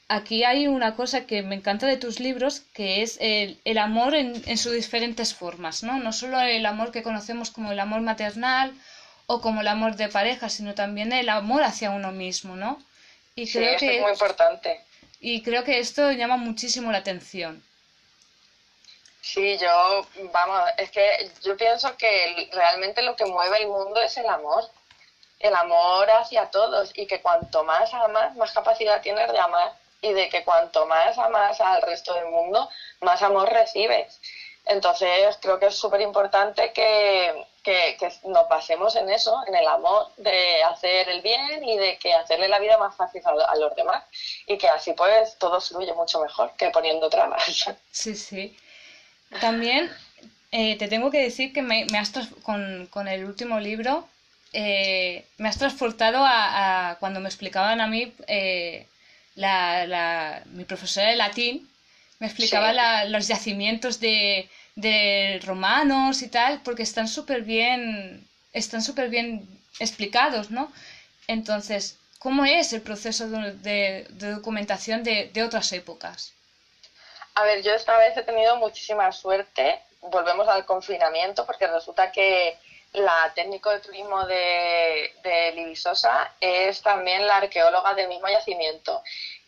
aquí 0.09 0.43
hay 0.43 0.67
una 0.67 0.95
cosa 0.95 1.25
que 1.25 1.43
me 1.43 1.55
encanta 1.55 1.85
de 1.85 1.95
tus 1.95 2.19
libros, 2.19 2.63
que 2.73 3.03
es 3.03 3.17
el, 3.21 3.77
amor 3.77 4.15
en, 4.15 4.57
sus 4.57 4.73
diferentes 4.73 5.33
formas, 5.33 5.83
¿no? 5.83 5.99
No 5.99 6.11
solo 6.11 6.41
el 6.41 6.65
amor 6.65 6.91
que 6.91 7.03
conocemos 7.03 7.51
como 7.51 7.71
el 7.71 7.79
amor 7.79 8.01
maternal 8.01 8.73
o 9.27 9.39
como 9.39 9.61
el 9.61 9.67
amor 9.67 9.95
de 9.95 10.09
pareja, 10.09 10.49
sino 10.49 10.73
también 10.73 11.13
el 11.13 11.29
amor 11.29 11.63
hacia 11.63 11.91
uno 11.91 12.11
mismo, 12.11 12.55
¿no? 12.55 12.81
Y 13.35 13.45
sí, 13.45 13.59
creo 13.59 13.77
que, 13.77 13.95
es 13.97 14.01
muy 14.01 14.11
importante. 14.11 14.81
Y 15.21 15.43
creo 15.43 15.63
que 15.63 15.79
esto 15.79 16.11
llama 16.11 16.37
muchísimo 16.37 16.91
la 16.91 16.97
atención. 16.97 17.63
Sí, 19.21 19.59
yo, 19.59 20.07
vamos, 20.33 20.63
es 20.77 20.89
que 20.89 21.29
yo 21.43 21.55
pienso 21.55 21.95
que 21.97 22.49
realmente 22.51 23.03
lo 23.03 23.15
que 23.15 23.25
mueve 23.25 23.61
el 23.61 23.67
mundo 23.67 24.01
es 24.01 24.17
el 24.17 24.27
amor. 24.27 24.63
El 25.39 25.55
amor 25.55 26.09
hacia 26.09 26.47
todos 26.47 26.91
y 26.95 27.05
que 27.05 27.21
cuanto 27.21 27.63
más 27.63 27.93
amas, 27.93 28.35
más 28.35 28.51
capacidad 28.51 29.01
tienes 29.01 29.31
de 29.31 29.39
amar 29.39 29.71
y 30.01 30.13
de 30.13 30.29
que 30.29 30.43
cuanto 30.43 30.85
más 30.85 31.17
amas 31.17 31.59
al 31.61 31.81
resto 31.81 32.13
del 32.13 32.27
mundo, 32.27 32.69
más 33.01 33.21
amor 33.21 33.51
recibes. 33.51 34.19
Entonces 34.65 35.37
creo 35.41 35.59
que 35.59 35.67
es 35.67 35.75
súper 35.75 36.01
importante 36.01 36.71
que, 36.73 37.45
que, 37.63 37.97
nos 38.25 38.47
basemos 38.47 38.95
en 38.95 39.09
eso, 39.09 39.41
en 39.47 39.55
el 39.55 39.67
amor 39.67 40.07
de 40.17 40.61
hacer 40.63 41.09
el 41.09 41.21
bien 41.21 41.63
y 41.63 41.77
de 41.77 41.97
que 41.97 42.13
hacerle 42.13 42.47
la 42.47 42.59
vida 42.59 42.77
más 42.77 42.95
fácil 42.95 43.21
a, 43.25 43.55
los 43.55 43.75
demás 43.75 44.03
y 44.45 44.57
que 44.57 44.67
así 44.67 44.93
pues 44.93 45.37
todo 45.37 45.59
fluye 45.59 45.93
mucho 45.93 46.21
mejor 46.21 46.53
que 46.55 46.69
poniendo 46.69 47.09
trabas. 47.09 47.69
Sí, 47.91 48.15
sí. 48.15 48.55
También 49.41 49.91
eh, 50.51 50.77
te 50.77 50.87
tengo 50.87 51.09
que 51.09 51.21
decir 51.21 51.51
que 51.51 51.61
me, 51.61 51.85
has 51.97 52.11
con, 52.43 52.87
con, 52.87 53.07
el 53.07 53.25
último 53.25 53.59
libro 53.59 54.07
eh, 54.53 55.25
me 55.37 55.49
has 55.49 55.57
transportado 55.57 56.23
a, 56.25 56.91
a, 56.91 56.95
cuando 56.99 57.19
me 57.19 57.27
explicaban 57.27 57.81
a 57.81 57.87
mí 57.87 58.13
eh, 58.27 58.87
la, 59.39 59.85
la, 59.87 60.43
mi 60.47 60.65
profesora 60.65 61.07
de 61.07 61.15
latín 61.15 61.69
me 62.19 62.27
explicaba 62.27 63.05
los 63.05 63.27
yacimientos 63.27 64.01
de, 64.01 64.49
de, 64.75 65.39
romanos 65.45 66.21
y 66.21 66.27
tal, 66.27 66.61
porque 66.61 66.83
están 66.83 67.07
súper 67.07 67.43
bien, 67.43 68.27
están 68.51 68.81
súper 68.81 69.07
bien 69.09 69.47
explicados, 69.79 70.51
¿no? 70.51 70.71
Entonces, 71.27 71.97
¿cómo 72.19 72.43
es 72.43 72.73
el 72.73 72.81
proceso 72.81 73.29
de, 73.29 73.53
de, 73.53 74.07
documentación 74.09 75.03
de, 75.03 75.29
de 75.33 75.43
otras 75.43 75.71
épocas? 75.71 76.33
A 77.35 77.43
ver, 77.43 77.63
yo 77.63 77.73
esta 77.73 77.97
vez 77.97 78.17
he 78.17 78.23
tenido 78.23 78.57
muchísima 78.57 79.09
suerte. 79.13 79.79
Volvemos 80.01 80.49
al 80.49 80.65
confinamiento 80.65 81.45
porque 81.45 81.67
resulta 81.67 82.11
que 82.11 82.57
la 82.93 83.31
técnico 83.35 83.69
de 83.69 83.79
turismo 83.79 84.25
de, 84.25 85.13
de 85.23 85.51
Libisosa 85.53 86.33
es 86.39 86.81
también 86.81 87.27
la 87.27 87.37
arqueóloga 87.37 87.93
del 87.93 88.07
mismo 88.07 88.27
yacimiento. 88.27 89.03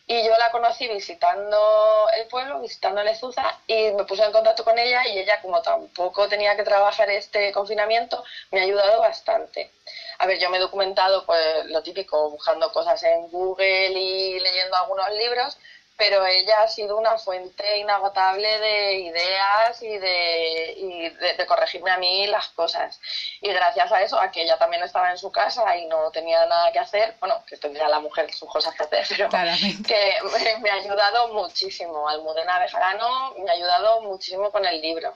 Y 0.06 0.24
yo 0.24 0.36
la 0.36 0.50
conocí 0.50 0.88
visitando 0.88 2.06
el 2.16 2.26
pueblo, 2.26 2.60
visitando 2.60 3.02
Lezuza, 3.02 3.58
y 3.66 3.92
me 3.92 4.04
puse 4.04 4.24
en 4.24 4.32
contacto 4.32 4.64
con 4.64 4.78
ella 4.78 5.06
y 5.06 5.18
ella, 5.18 5.40
como 5.40 5.62
tampoco 5.62 6.28
tenía 6.28 6.56
que 6.56 6.64
trabajar 6.64 7.08
este 7.08 7.52
confinamiento, 7.52 8.22
me 8.50 8.60
ha 8.60 8.64
ayudado 8.64 9.00
bastante. 9.00 9.70
A 10.18 10.26
ver, 10.26 10.38
yo 10.38 10.50
me 10.50 10.56
he 10.56 10.60
documentado, 10.60 11.24
pues 11.24 11.66
lo 11.66 11.82
típico, 11.82 12.30
buscando 12.30 12.72
cosas 12.72 13.02
en 13.04 13.28
Google 13.30 13.90
y 13.90 14.40
leyendo 14.40 14.76
algunos 14.76 15.08
libros, 15.12 15.56
pero 15.96 16.26
ella 16.26 16.62
ha 16.62 16.68
sido 16.68 16.96
una 16.96 17.18
fuente 17.18 17.78
inagotable 17.78 18.58
de 18.58 18.94
ideas 18.94 19.82
y, 19.82 19.98
de, 19.98 21.34
de, 21.36 21.46
corregirme 21.46 21.90
a 21.90 21.98
mí 21.98 22.26
las 22.26 22.48
cosas. 22.48 23.00
Y 23.40 23.48
gracias 23.52 23.92
a 23.92 24.02
eso, 24.02 24.18
a 24.18 24.30
que 24.30 24.42
ella 24.42 24.58
también 24.58 24.82
estaba 24.82 25.10
en 25.10 25.18
su 25.18 25.30
casa 25.30 25.76
y 25.76 25.86
no 25.86 26.10
tenía 26.10 26.44
nada 26.46 26.72
que 26.72 26.78
hacer, 26.78 27.14
bueno, 27.20 27.42
que 27.46 27.56
tendría 27.56 27.88
la 27.88 28.00
mujer 28.00 28.32
sus 28.32 28.48
cosas 28.48 28.74
que 28.74 28.84
hacer, 28.84 29.06
pero 29.08 29.28
que 29.28 30.58
me, 30.60 30.70
ha 30.70 30.74
ayudado 30.74 31.32
muchísimo. 31.34 32.08
Almudena 32.08 32.58
Bejarano 32.58 33.34
me 33.38 33.50
ha 33.50 33.54
ayudado 33.54 34.02
muchísimo 34.02 34.50
con 34.50 34.64
el 34.64 34.80
libro. 34.80 35.14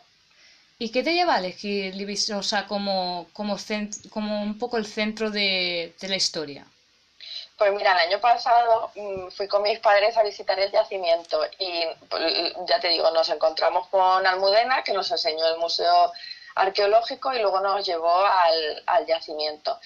¿Y 0.79 0.93
qué 0.93 1.03
te 1.03 1.15
lleva 1.15 1.37
a 1.37 1.39
elegir 1.39 1.95
Libisosa 1.95 2.67
como, 2.67 3.27
como, 3.33 3.57
como 4.11 4.43
un 4.43 4.59
poco 4.59 4.77
el 4.77 4.87
centro 4.87 5.31
de 5.31 5.95
la 6.03 6.17
historia? 6.17 6.67
Pues 7.57 7.73
mira, 7.73 7.93
el 7.93 8.09
año 8.11 8.21
pasado 8.21 8.91
mm, 8.95 9.29
fui 9.29 9.49
con 9.49 9.63
mis 9.63 9.79
padres 9.79 10.17
a 10.17 10.23
visitar 10.23 10.59
el 10.61 10.71
yacimiento 10.71 11.41
y 11.59 11.85
pues, 12.09 12.55
ya 12.67 12.79
te 12.81 12.89
digo, 12.89 13.11
nos 13.13 13.31
encontramos 13.31 13.89
con 13.89 14.27
Almudena, 14.27 14.83
que 14.83 14.93
nos 14.93 15.11
enseñó 15.11 15.47
el 15.47 15.57
museo 15.57 16.13
arqueológico 16.55 17.33
y 17.33 17.39
luego 17.39 17.61
nos 17.61 17.87
llevó 17.87 18.15
al, 18.15 18.83
al 18.87 19.07
yacimiento. 19.07 19.79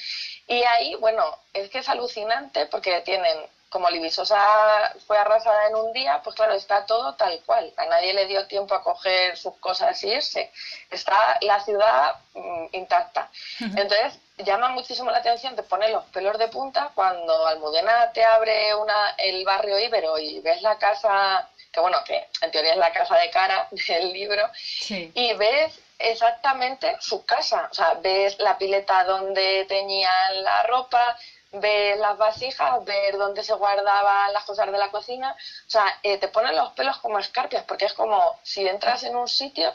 Y 0.49 0.63
ahí, 0.65 0.97
bueno, 0.97 1.25
es 1.53 1.71
que 1.71 1.79
es 1.79 1.89
alucinante 1.89 2.67
porque 2.67 3.01
tienen 3.03 3.39
como 3.71 3.89
Libisosa 3.89 4.93
fue 5.07 5.17
arrasada 5.17 5.69
en 5.69 5.77
un 5.77 5.93
día, 5.93 6.21
pues 6.25 6.35
claro, 6.35 6.55
está 6.55 6.85
todo 6.87 7.15
tal 7.15 7.41
cual. 7.47 7.73
A 7.77 7.87
nadie 7.87 8.13
le 8.13 8.27
dio 8.27 8.47
tiempo 8.47 8.75
a 8.75 8.83
coger 8.83 9.37
sus 9.37 9.57
cosas 9.59 10.03
y 10.03 10.09
irse. 10.09 10.51
Está 10.91 11.39
la 11.41 11.61
ciudad 11.61 12.17
mm, 12.35 12.67
intacta. 12.73 13.31
Entonces, 13.61 14.19
llama 14.39 14.71
muchísimo 14.71 15.13
la 15.13 15.19
atención, 15.19 15.55
te 15.55 15.63
pone 15.63 15.89
los 15.89 16.05
pelos 16.07 16.37
de 16.37 16.49
punta 16.49 16.91
cuando 16.95 17.47
Almudena 17.47 18.11
te 18.13 18.25
abre 18.25 18.75
una, 18.75 19.15
el 19.19 19.45
barrio 19.45 19.79
íbero 19.79 20.19
y 20.19 20.41
ves 20.41 20.63
la 20.63 20.77
casa, 20.77 21.49
que 21.71 21.81
bueno, 21.81 21.99
que 22.05 22.27
en 22.43 22.51
teoría 22.51 22.73
es 22.73 22.79
la 22.79 22.93
casa 22.93 23.17
de 23.19 23.31
cara 23.31 23.69
del 23.89 24.13
libro, 24.13 24.51
y 24.89 25.33
ves 25.35 25.79
exactamente 26.01 26.97
su 27.01 27.25
casa. 27.25 27.69
O 27.71 27.75
sea, 27.75 27.95
ves 28.03 28.37
la 28.41 28.59
pileta 28.59 29.05
donde 29.05 29.65
tenían 29.69 30.43
la 30.43 30.65
ropa, 30.65 31.17
ver 31.53 31.99
las 31.99 32.17
vasijas, 32.17 32.85
ver 32.85 33.17
dónde 33.17 33.43
se 33.43 33.55
guardaban 33.55 34.33
las 34.33 34.45
cosas 34.45 34.71
de 34.71 34.79
la 34.79 34.91
cocina. 34.91 35.33
O 35.67 35.71
sea, 35.71 35.99
eh, 36.03 36.19
te 36.19 36.29
ponen 36.29 36.57
los 36.57 36.73
pelos 36.73 36.99
como 36.99 37.19
escarpias, 37.19 37.65
porque 37.65 37.87
es 37.87 37.93
como 37.93 38.39
si 38.43 38.67
entras 38.67 39.03
en 39.03 39.17
un 39.17 39.29
sitio 39.29 39.75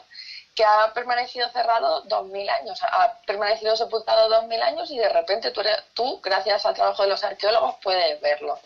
que 0.54 0.64
ha 0.64 0.90
permanecido 0.94 1.48
cerrado 1.50 2.00
dos 2.02 2.24
mil 2.28 2.48
años, 2.48 2.82
ha 2.82 3.12
permanecido 3.26 3.76
sepultado 3.76 4.30
dos 4.30 4.46
mil 4.46 4.62
años 4.62 4.90
y 4.90 4.98
de 4.98 5.10
repente 5.10 5.50
tú, 5.50 5.60
tú, 5.92 6.18
gracias 6.22 6.64
al 6.64 6.74
trabajo 6.74 7.02
de 7.02 7.10
los 7.10 7.22
arqueólogos, 7.22 7.76
puedes 7.82 8.18
verlo. 8.22 8.58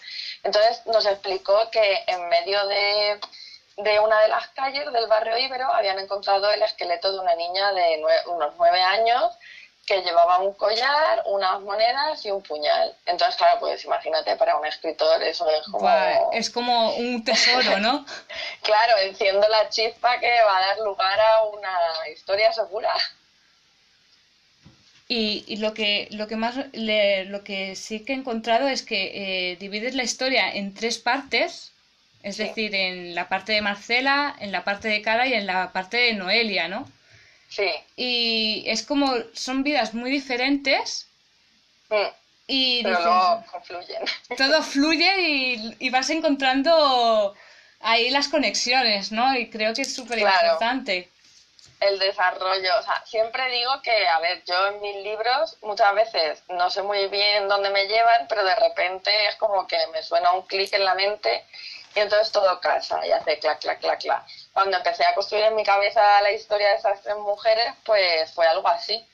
Entonces 0.45 0.87
nos 0.87 1.05
explicó 1.05 1.69
que 1.71 2.05
en 2.07 2.29
medio 2.29 2.65
de, 2.69 3.21
de 3.79 3.99
una 3.99 4.21
de 4.21 4.29
las 4.29 4.47
calles 4.51 4.91
del 4.93 5.09
barrio 5.09 5.37
Ibero 5.37 5.67
habían 5.73 5.99
encontrado 5.99 6.49
el 6.53 6.63
esqueleto 6.63 7.11
de 7.11 7.19
una 7.19 7.35
niña 7.35 7.73
de 7.73 8.01
unos 8.27 8.55
nueve 8.57 8.81
años 8.81 9.37
que 9.91 10.03
llevaba 10.03 10.39
un 10.39 10.55
collar, 10.55 11.25
unas 11.27 11.61
monedas 11.63 12.25
y 12.25 12.31
un 12.31 12.41
puñal. 12.43 12.95
Entonces, 13.07 13.35
claro, 13.35 13.59
pues 13.59 13.85
imagínate, 13.85 14.37
para 14.37 14.57
un 14.57 14.65
escritor 14.65 15.21
eso 15.21 15.51
es 15.51 15.67
como... 15.67 16.31
es 16.33 16.49
como 16.49 16.95
un 16.95 17.25
tesoro, 17.25 17.81
¿no? 17.81 18.07
claro, 18.63 18.99
enciendo 18.99 19.45
la 19.49 19.69
chispa 19.69 20.21
que 20.21 20.31
va 20.43 20.59
a 20.59 20.67
dar 20.67 20.79
lugar 20.79 21.19
a 21.19 21.43
una 21.43 22.09
historia 22.09 22.53
segura. 22.53 22.95
Y, 25.09 25.57
lo 25.57 25.75
que 25.75 26.07
lo 26.13 26.29
que 26.29 26.37
más 26.37 26.55
lo 26.73 27.43
que 27.43 27.75
sí 27.75 28.05
que 28.05 28.13
he 28.13 28.17
encontrado 28.17 28.69
es 28.69 28.85
que 28.85 29.01
eh, 29.13 29.57
divides 29.57 29.97
la 29.97 30.05
historia 30.05 30.55
en 30.55 30.73
tres 30.73 30.99
partes, 30.99 31.73
es 32.23 32.37
decir, 32.37 32.77
en 32.77 33.17
la 33.17 33.29
parte 33.29 33.51
de 33.51 33.61
Marcela, 33.61 34.37
en 34.39 34.53
la 34.53 34.63
parte 34.63 34.87
de 34.87 35.03
Cara 35.03 35.27
y 35.27 35.35
en 35.35 35.47
la 35.49 35.73
parte 35.73 35.97
de 35.97 36.13
Noelia, 36.15 36.69
¿no? 36.69 36.87
Sí. 37.51 37.69
Y 37.97 38.65
es 38.67 38.83
como, 38.85 39.13
son 39.35 39.63
vidas 39.63 39.93
muy 39.93 40.11
diferentes. 40.11 41.09
Y 42.47 42.83
Pero 42.83 43.01
luego 43.01 43.45
confluyen. 43.51 44.03
Todo 44.37 44.63
fluye 44.63 45.77
y, 45.79 45.91
vas 45.91 46.09
encontrando 46.11 47.35
ahí 47.81 48.11
las 48.11 48.29
conexiones, 48.29 49.13
¿no? 49.13 49.37
Y 49.37 49.51
creo 49.51 49.75
que 49.75 49.83
es 49.83 49.95
súper 49.95 50.21
importante. 50.21 51.11
El 51.81 51.99
desarrollo, 51.99 52.71
o 52.79 52.83
sea, 52.83 53.03
siempre 53.07 53.51
digo 53.51 53.81
que, 53.83 54.07
a 54.07 54.21
ver, 54.21 54.45
yo 54.45 54.69
en 54.69 54.81
mis 54.83 54.97
libros 54.97 55.57
muchas 55.63 55.95
veces 55.95 56.43
no 56.51 56.71
sé 56.71 56.83
muy 56.83 57.09
bien 57.09 57.49
dónde 57.49 57.71
me 57.71 57.87
llevan, 57.87 58.27
pero 58.29 58.45
de 58.45 58.55
repente 58.55 59.11
es 59.29 59.37
como 59.37 59.67
que 59.67 59.79
me 59.93 60.03
suena 60.03 60.33
un 60.33 60.43
clic 60.43 60.73
en 60.75 60.85
la 60.85 60.95
mente 60.95 61.45
y 61.95 62.01
entonces 62.01 62.33
todo 62.33 62.61
casa 62.61 63.05
y 63.07 63.13
hace 63.13 63.39
clac, 63.39 63.61
clac, 63.61 63.81
clac, 63.81 64.01
clac 64.01 64.25
cuando 64.53 64.77
empecé 64.77 65.05
a 65.05 65.15
construir 65.15 65.45
en 65.45 65.57
mi 65.57 65.65
cabeza 65.65 66.21
la 66.23 66.33
historia 66.33 66.71
de 66.71 66.77
esas 66.77 67.01
tres 67.03 67.17
mujeres, 67.17 67.73
pues 67.85 68.33
fue 68.33 68.47
algo 68.47 68.69
así. 68.69 69.07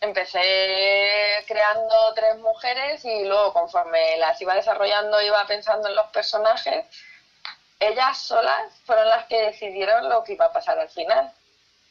Empecé 0.00 1.44
creando 1.46 2.14
tres 2.14 2.36
mujeres 2.38 3.04
y 3.04 3.24
luego 3.24 3.52
conforme 3.52 4.16
las 4.18 4.40
iba 4.40 4.54
desarrollando, 4.54 5.20
iba 5.22 5.44
pensando 5.46 5.88
en 5.88 5.96
los 5.96 6.06
personajes, 6.10 6.86
ellas 7.80 8.18
solas 8.18 8.72
fueron 8.84 9.08
las 9.08 9.26
que 9.26 9.40
decidieron 9.40 10.08
lo 10.08 10.24
que 10.24 10.34
iba 10.34 10.46
a 10.46 10.52
pasar 10.52 10.78
al 10.78 10.90
final. 10.90 11.32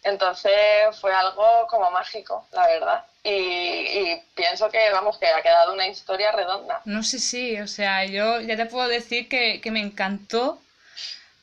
Entonces 0.04 1.00
fue 1.00 1.14
algo 1.14 1.68
como 1.70 1.92
mágico, 1.92 2.48
la 2.52 2.68
verdad. 2.68 3.06
Y, 3.30 4.22
pienso 4.36 4.70
que, 4.70 4.90
vamos, 4.92 5.18
que 5.18 5.28
ha 5.28 5.42
quedado 5.42 5.74
una 5.74 5.88
historia 5.88 6.32
redonda. 6.32 6.82
No 6.86 7.04
sé 7.04 7.20
si, 7.20 7.60
o 7.60 7.68
sea, 7.68 8.06
yo 8.06 8.40
ya 8.40 8.56
te 8.56 8.68
puedo 8.68 8.88
decir 8.88 9.28
que, 9.28 9.60
que 9.60 9.70
me 9.70 9.82
encantó 9.82 10.62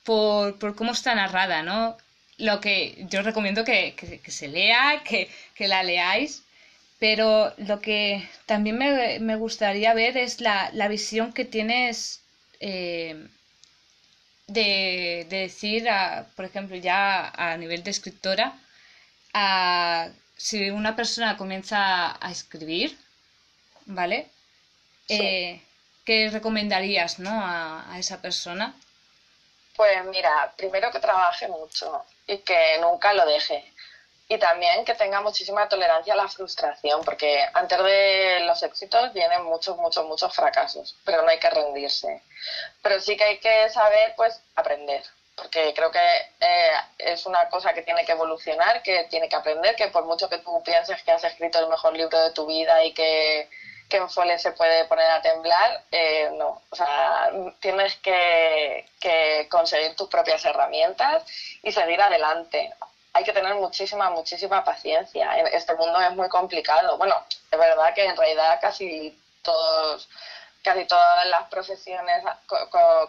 por, 0.03 0.59
por 0.59 0.75
cómo 0.76 0.93
está 0.93 1.14
narrada, 1.14 1.62
¿no? 1.62 1.99
Lo 2.38 2.61
que 2.62 3.05
yo 3.11 3.21
recomiendo 3.21 3.64
que, 3.64 3.95
que, 3.97 4.31
se 4.31 4.49
lea, 4.49 5.03
que, 5.05 5.29
la 5.69 5.83
leáis, 5.83 6.45
pero 6.99 7.53
lo 7.59 7.81
que 7.81 8.26
también 8.47 8.79
me, 8.79 9.19
me 9.21 9.37
gustaría 9.37 9.93
ver 9.93 10.17
es 10.17 10.41
la, 10.41 10.71
la 10.73 10.88
visión 10.88 11.35
que 11.35 11.45
tienes 11.45 12.23
eh, 12.61 13.29
de, 14.47 15.26
de, 15.29 15.37
decir, 15.37 15.87
por 16.35 16.47
ejemplo, 16.47 16.76
ya 16.76 17.29
a 17.29 17.59
nivel 17.59 17.83
de 17.83 17.91
escritora, 17.91 18.59
a, 19.35 20.09
si 20.37 20.71
una 20.71 20.97
persona 20.97 21.37
comienza 21.37 22.17
a 22.25 22.31
escribir, 22.31 22.99
¿vale? 23.87 24.31
Eh, 25.09 25.62
¿Qué 26.05 26.29
recomendarías 26.31 27.19
¿no? 27.19 27.31
a, 27.31 27.93
a 27.93 27.99
esa 27.99 28.21
persona? 28.21 28.75
Pues 29.76 30.05
mira, 30.07 30.53
primero 30.57 30.91
que 30.91 31.00
trabaje 31.00 31.49
mucho 31.49 32.05
y 32.26 32.38
que 32.38 32.79
nunca 32.81 33.12
lo 33.12 33.26
deje. 33.26 33.64
Y 34.29 34.38
también 34.38 34.85
que 34.85 34.95
tenga 34.95 35.21
muchísima 35.21 35.69
tolerancia 35.69 36.14
a 36.14 36.17
la 36.17 36.29
frustración, 36.29 37.05
porque 37.05 37.45
antes 37.53 37.79
de 37.79 38.41
los 38.47 38.62
éxitos 38.62 39.12
vienen 39.12 39.45
muchos, 39.45 39.76
muchos, 39.76 40.07
muchos 40.07 40.35
fracasos, 40.35 40.97
pero 41.05 41.23
no 41.23 41.29
hay 41.29 41.38
que 41.38 41.50
rendirse. 41.50 42.23
Pero 42.83 43.00
sí 43.00 43.17
que 43.19 43.25
hay 43.25 43.38
que 43.38 43.69
saber, 43.69 44.14
pues, 44.17 44.41
aprender, 44.55 45.05
porque 45.37 45.75
creo 45.75 45.91
que 45.91 45.99
eh, 46.41 46.73
es 46.99 47.26
una 47.26 47.49
cosa 47.49 47.73
que 47.73 47.83
tiene 47.83 48.05
que 48.05 48.12
evolucionar, 48.12 48.83
que 48.83 49.05
tiene 49.05 49.29
que 49.29 49.37
aprender, 49.37 49.75
que 49.76 49.88
por 49.88 50.05
mucho 50.05 50.29
que 50.29 50.38
tú 50.38 50.62
pienses 50.62 51.03
que 51.03 51.11
has 51.11 51.25
escrito 51.25 51.59
el 51.59 51.69
mejor 51.69 51.97
libro 51.97 52.19
de 52.21 52.31
tu 52.33 52.47
vida 52.47 52.85
y 52.85 52.93
que 52.93 53.49
que 53.88 53.97
en 53.99 54.11
Fole 54.11 54.38
se 54.38 54.53
puede 54.53 54.85
poner 54.87 55.11
a 55.11 55.23
temblar, 55.23 55.83
eh, 55.91 56.31
no. 56.35 56.62
O 56.71 56.76
sea, 56.76 57.31
tienes 57.61 57.97
que, 57.97 58.87
conseguir 59.50 59.95
tus 59.95 60.09
propias 60.09 60.45
herramientas 60.45 61.25
y 61.62 61.71
seguir 61.71 62.00
adelante. 62.00 62.73
Hay 63.12 63.25
que 63.25 63.33
tener 63.33 63.55
muchísima, 63.55 64.11
muchísima 64.11 64.64
paciencia. 64.64 65.37
Este 65.53 65.75
mundo 65.75 66.00
es 66.00 66.12
muy 66.12 66.29
complicado. 66.29 66.97
Bueno, 66.97 67.14
es 67.50 67.59
verdad 67.59 67.95
que 67.95 68.05
en 68.05 68.17
realidad 68.17 68.59
casi 68.61 69.17
todos 69.43 70.09
casi 70.64 70.87
todas 70.87 71.26
las 71.26 71.49
profesiones 71.49 72.25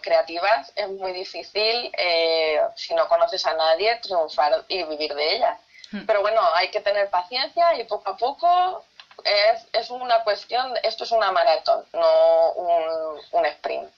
creativas 0.02 0.70
es 0.76 0.88
muy 0.88 1.12
difícil 1.12 1.90
eh, 1.96 2.60
si 2.76 2.94
no 2.94 3.08
conoces 3.08 3.44
a 3.46 3.54
nadie 3.54 3.96
triunfar 3.96 4.64
y 4.68 4.84
vivir 4.84 5.14
de 5.14 5.36
ellas. 5.36 5.58
Hmm. 5.90 6.04
Pero 6.06 6.20
bueno, 6.20 6.40
hay 6.54 6.68
que 6.68 6.80
tener 6.80 7.08
paciencia 7.08 7.74
y 7.74 7.84
poco 7.84 8.10
a 8.10 8.16
poco 8.16 8.84
es, 9.24 9.66
es 9.72 9.90
una 9.90 10.22
cuestión, 10.22 10.74
esto 10.82 11.04
es 11.04 11.10
una 11.10 11.32
maratón, 11.32 11.84
no 11.92 12.52
un, 12.52 13.20
un 13.32 13.46
sprint 13.46 13.90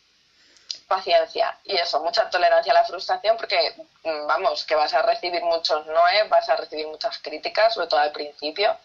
paciencia 0.87 1.57
y 1.65 1.77
eso, 1.77 2.01
mucha 2.01 2.31
tolerancia 2.31 2.73
a 2.73 2.77
la 2.77 2.85
frustración 2.85 3.37
porque, 3.37 3.75
mm, 4.05 4.27
vamos, 4.27 4.65
que 4.65 4.75
vas 4.75 4.95
a 4.95 5.03
recibir 5.03 5.43
muchos 5.43 5.85
noes, 5.87 6.29
vas 6.31 6.49
a 6.49 6.57
recibir 6.57 6.87
muchas 6.87 7.19
críticas, 7.19 7.75
sobre 7.75 7.89
todo 7.89 8.01
al 8.01 8.13
principio, 8.13 8.77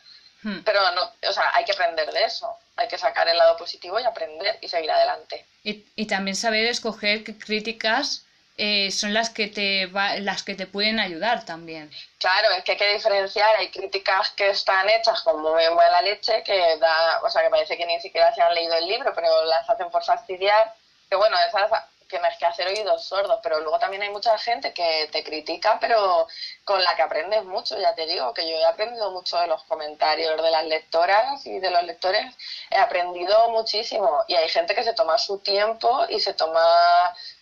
Hmm. 0.44 0.60
Pero 0.64 0.92
no, 0.92 1.02
o 1.28 1.34
sea, 1.34 1.52
hay 1.54 1.66
que 1.66 1.72
aprender 1.72 2.12
de 2.12 2.24
eso. 2.24 2.56
Hay 2.76 2.88
que 2.88 2.98
sacar 2.98 3.28
el 3.28 3.38
lado 3.38 3.58
positivo 3.58 4.00
y 4.00 4.04
aprender 4.04 4.58
y 4.62 4.68
seguir 4.68 4.92
adelante. 4.92 5.46
Y, 5.64 5.86
y 5.96 6.06
también 6.08 6.36
saber 6.36 6.66
escoger 6.66 7.24
qué 7.24 7.38
críticas 7.38 8.26
eh, 8.56 8.92
son 8.92 9.16
las 9.16 9.32
que 9.32 9.48
te 9.48 9.88
las 9.88 10.44
que 10.44 10.54
te 10.54 10.68
pueden 10.68 11.00
ayudar 11.00 11.44
también. 11.44 11.90
Claro, 12.20 12.52
es 12.52 12.64
que 12.64 12.74
hay 12.74 12.78
que 12.78 12.94
diferenciar, 12.94 13.56
hay 13.56 13.72
críticas 13.72 14.30
que 14.32 14.52
están 14.52 14.88
hechas 14.90 15.22
con 15.22 15.42
muy 15.42 15.68
buena 15.74 16.02
leche, 16.04 16.44
que 16.44 16.78
da, 16.78 17.22
o 17.24 17.30
sea, 17.32 17.42
que 17.42 17.50
parece 17.50 17.78
que 17.78 17.86
ni 17.88 18.00
siquiera 18.00 18.34
se 18.36 18.44
han 18.44 18.54
leído 18.54 18.76
el 18.76 18.88
libro, 18.88 19.12
pero 19.16 19.44
las 19.46 19.68
hacen 19.68 19.90
por 19.90 20.04
fastidiar, 20.04 20.72
que 21.10 21.16
bueno, 21.16 21.36
esas 21.48 21.72
tienes 22.14 22.38
que 22.38 22.46
hacer 22.46 22.68
oídos 22.68 23.06
sordos, 23.06 23.40
pero 23.42 23.60
luego 23.60 23.80
también 23.80 24.04
hay 24.04 24.12
mucha 24.12 24.38
gente 24.38 24.72
que 24.72 25.10
te 25.12 25.24
critica, 25.24 25.80
pero 25.82 26.28
con 26.64 26.84
la 26.84 26.96
que 26.96 27.02
aprendes 27.02 27.44
mucho, 27.44 27.80
ya 27.80 27.96
te 27.96 28.06
digo, 28.06 28.36
que 28.36 28.48
yo 28.48 28.56
he 28.56 28.66
aprendido 28.66 29.10
mucho 29.10 29.36
de 29.40 29.48
los 29.48 29.64
comentarios 29.64 30.40
de 30.40 30.52
las 30.52 30.66
lectoras 30.66 31.44
y 31.44 31.58
de 31.58 31.72
los 31.72 31.82
lectores, 31.84 32.24
he 32.70 32.78
aprendido 32.78 33.50
muchísimo 33.50 34.24
y 34.28 34.36
hay 34.36 34.48
gente 34.48 34.76
que 34.76 34.84
se 34.84 34.94
toma 34.94 35.18
su 35.18 35.40
tiempo 35.40 36.06
y 36.08 36.20
se 36.20 36.36
toma 36.36 36.62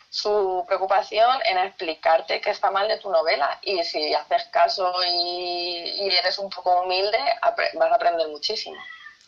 su 0.09 0.63
preocupación 0.65 1.39
en 1.43 1.57
explicarte 1.57 2.39
qué 2.39 2.51
está 2.51 2.71
mal 2.71 2.87
de 2.87 2.97
tu 2.97 3.09
novela 3.09 3.59
y 3.63 3.83
si 3.83 4.13
haces 4.13 4.45
caso 4.51 4.93
y, 5.05 6.09
eres 6.17 6.37
un 6.37 6.49
poco 6.49 6.83
humilde 6.83 7.19
vas 7.73 7.91
a 7.91 7.95
aprender 7.95 8.29
muchísimo. 8.29 8.77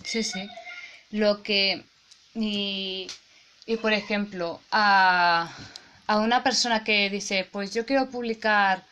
Sí, 0.05 0.23
sí. 0.23 0.47
Lo 1.11 1.43
que... 1.43 1.83
Y, 2.33 3.07
y 3.65 3.77
por 3.77 3.93
ejemplo, 3.93 4.59
a, 4.71 5.49
a 6.07 6.17
una 6.17 6.43
persona 6.43 6.83
que 6.83 7.09
dice, 7.09 7.47
pues 7.51 7.73
yo 7.73 7.85
quiero 7.85 8.09
publicar 8.09 8.83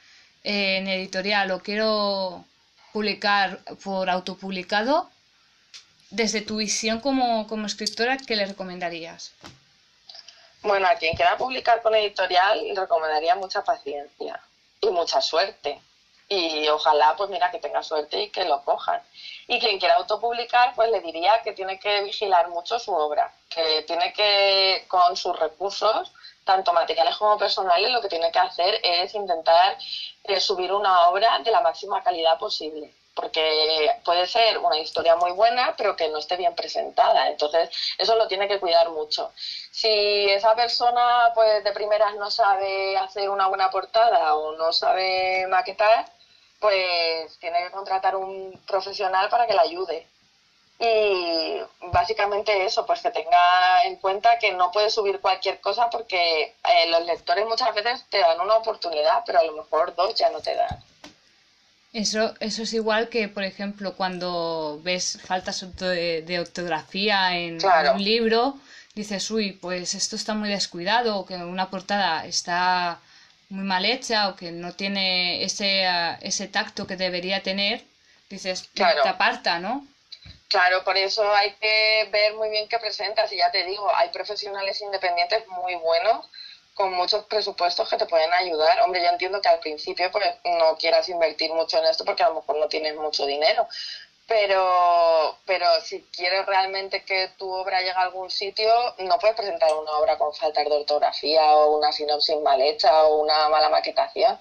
en 0.43 0.87
editorial 0.87 1.51
o 1.51 1.59
quiero 1.59 2.45
publicar 2.93 3.59
por 3.83 4.09
autopublicado, 4.09 5.09
desde 6.09 6.41
tu 6.41 6.57
visión 6.57 6.99
como, 6.99 7.47
como 7.47 7.65
escritora, 7.65 8.17
¿qué 8.17 8.35
le 8.35 8.45
recomendarías? 8.45 9.31
Bueno, 10.61 10.87
a 10.87 10.95
quien 10.95 11.15
quiera 11.15 11.37
publicar 11.37 11.81
con 11.81 11.95
editorial 11.95 12.59
recomendaría 12.75 13.35
mucha 13.35 13.63
paciencia 13.63 14.39
y 14.81 14.89
mucha 14.89 15.21
suerte. 15.21 15.79
Y 16.33 16.65
ojalá, 16.69 17.13
pues 17.17 17.29
mira, 17.29 17.51
que 17.51 17.59
tenga 17.59 17.83
suerte 17.83 18.21
y 18.21 18.29
que 18.29 18.45
lo 18.45 18.63
cojan. 18.63 19.01
Y 19.47 19.59
quien 19.59 19.77
quiera 19.79 19.95
autopublicar, 19.95 20.73
pues 20.75 20.89
le 20.89 21.01
diría 21.01 21.41
que 21.43 21.51
tiene 21.51 21.77
que 21.77 22.03
vigilar 22.03 22.47
mucho 22.47 22.79
su 22.79 22.93
obra, 22.93 23.33
que 23.49 23.81
tiene 23.81 24.13
que, 24.13 24.85
con 24.87 25.17
sus 25.17 25.37
recursos, 25.37 26.09
tanto 26.45 26.71
materiales 26.71 27.17
como 27.17 27.37
personales, 27.37 27.89
lo 27.89 27.99
que 27.99 28.07
tiene 28.07 28.31
que 28.31 28.39
hacer 28.39 28.79
es 28.81 29.13
intentar 29.13 29.77
eh, 30.23 30.39
subir 30.39 30.71
una 30.71 31.09
obra 31.09 31.39
de 31.39 31.51
la 31.51 31.59
máxima 31.59 32.01
calidad 32.01 32.39
posible 32.39 32.93
porque 33.13 33.91
puede 34.05 34.25
ser 34.25 34.57
una 34.57 34.77
historia 34.77 35.17
muy 35.17 35.31
buena, 35.31 35.75
pero 35.77 35.97
que 35.97 36.07
no 36.07 36.17
esté 36.17 36.37
bien 36.37 36.55
presentada. 36.55 37.27
Entonces, 37.27 37.69
eso 37.97 38.15
lo 38.15 38.25
tiene 38.25 38.47
que 38.47 38.57
cuidar 38.57 38.89
mucho. 38.89 39.31
Si 39.35 40.29
esa 40.29 40.55
persona, 40.55 41.31
pues 41.35 41.61
de 41.61 41.73
primeras 41.73 42.15
no 42.15 42.31
sabe 42.31 42.97
hacer 42.97 43.29
una 43.29 43.47
buena 43.47 43.69
portada 43.69 44.33
o 44.35 44.55
no 44.55 44.71
sabe 44.71 45.45
maquetar, 45.47 46.05
pues 46.61 47.37
tiene 47.39 47.63
que 47.63 47.71
contratar 47.71 48.15
un 48.15 48.57
profesional 48.67 49.29
para 49.29 49.47
que 49.47 49.55
la 49.55 49.63
ayude. 49.63 50.07
Y 50.79 51.59
básicamente 51.91 52.65
eso, 52.65 52.85
pues 52.85 53.01
que 53.01 53.11
tenga 53.11 53.83
en 53.83 53.97
cuenta 53.97 54.37
que 54.39 54.53
no 54.53 54.71
puedes 54.71 54.93
subir 54.93 55.19
cualquier 55.19 55.59
cosa 55.59 55.89
porque 55.89 56.43
eh, 56.43 56.89
los 56.89 57.05
lectores 57.05 57.45
muchas 57.45 57.73
veces 57.75 58.05
te 58.09 58.19
dan 58.19 58.39
una 58.39 58.55
oportunidad, 58.55 59.23
pero 59.25 59.39
a 59.39 59.43
lo 59.43 59.53
mejor 59.53 59.95
dos 59.95 60.15
ya 60.15 60.29
no 60.29 60.39
te 60.39 60.55
dan. 60.55 60.83
Eso, 61.93 62.33
eso 62.39 62.63
es 62.63 62.73
igual 62.73 63.09
que, 63.09 63.27
por 63.27 63.43
ejemplo, 63.43 63.95
cuando 63.95 64.79
ves 64.81 65.19
faltas 65.25 65.65
de, 65.77 66.37
ortografía 66.39 67.37
en, 67.37 67.59
un 67.93 68.03
libro, 68.03 68.55
dices, 68.95 69.29
uy, 69.29 69.51
pues 69.51 69.93
esto 69.93 70.15
está 70.15 70.33
muy 70.33 70.49
descuidado, 70.49 71.25
que 71.25 71.35
una 71.35 71.69
portada 71.69 72.25
está 72.25 73.01
muy 73.51 73.63
mal 73.63 73.85
hecha, 73.85 74.29
o 74.29 74.35
que 74.35 74.51
no 74.51 74.73
tiene 74.73 75.43
ese, 75.43 75.85
ese 76.21 76.47
tacto 76.47 76.87
que 76.87 76.95
debería 76.95 77.43
tener, 77.43 77.83
dices, 78.29 78.69
claro. 78.73 79.03
te 79.03 79.09
aparta, 79.09 79.59
¿no? 79.59 79.85
Claro, 80.47 80.83
por 80.83 80.97
eso 80.97 81.23
hay 81.33 81.51
que 81.53 82.09
ver 82.11 82.33
muy 82.33 82.49
bien 82.49 82.67
qué 82.67 82.79
presentas, 82.79 83.31
y 83.31 83.37
ya 83.37 83.51
te 83.51 83.63
digo, 83.65 83.93
hay 83.95 84.09
profesionales 84.09 84.81
independientes 84.81 85.47
muy 85.47 85.75
buenos 85.75 86.25
con 86.73 86.93
muchos 86.93 87.25
presupuestos 87.25 87.89
que 87.89 87.97
te 87.97 88.05
pueden 88.05 88.33
ayudar. 88.33 88.81
Hombre, 88.81 89.03
yo 89.03 89.09
entiendo 89.09 89.41
que 89.41 89.49
al 89.49 89.59
principio 89.59 90.09
pues, 90.11 90.25
no 90.43 90.77
quieras 90.77 91.07
invertir 91.09 91.51
mucho 91.51 91.77
en 91.77 91.85
esto 91.85 92.05
porque 92.05 92.23
a 92.23 92.29
lo 92.29 92.35
mejor 92.35 92.57
no 92.57 92.67
tienes 92.67 92.95
mucho 92.95 93.25
dinero, 93.25 93.67
pero, 94.27 95.37
pero 95.45 95.65
si 95.83 96.01
quieres 96.15 96.45
realmente 96.45 97.03
que 97.03 97.29
tu 97.37 97.49
obra 97.51 97.79
llegue 97.79 97.91
a 97.91 98.01
algún 98.01 98.29
sitio, 98.29 98.71
no 98.99 99.19
puedes 99.19 99.35
presentar 99.35 99.73
una 99.73 99.91
obra 99.91 100.17
con 100.17 100.33
faltas 100.33 100.65
de 100.65 100.71
ortografía 100.71 101.41
o 101.55 101.77
una 101.77 101.91
sinopsis 101.91 102.37
mal 102.41 102.61
hecha 102.61 103.03
o 103.03 103.21
una 103.23 103.49
mala 103.49 103.69
maquetación. 103.69 104.37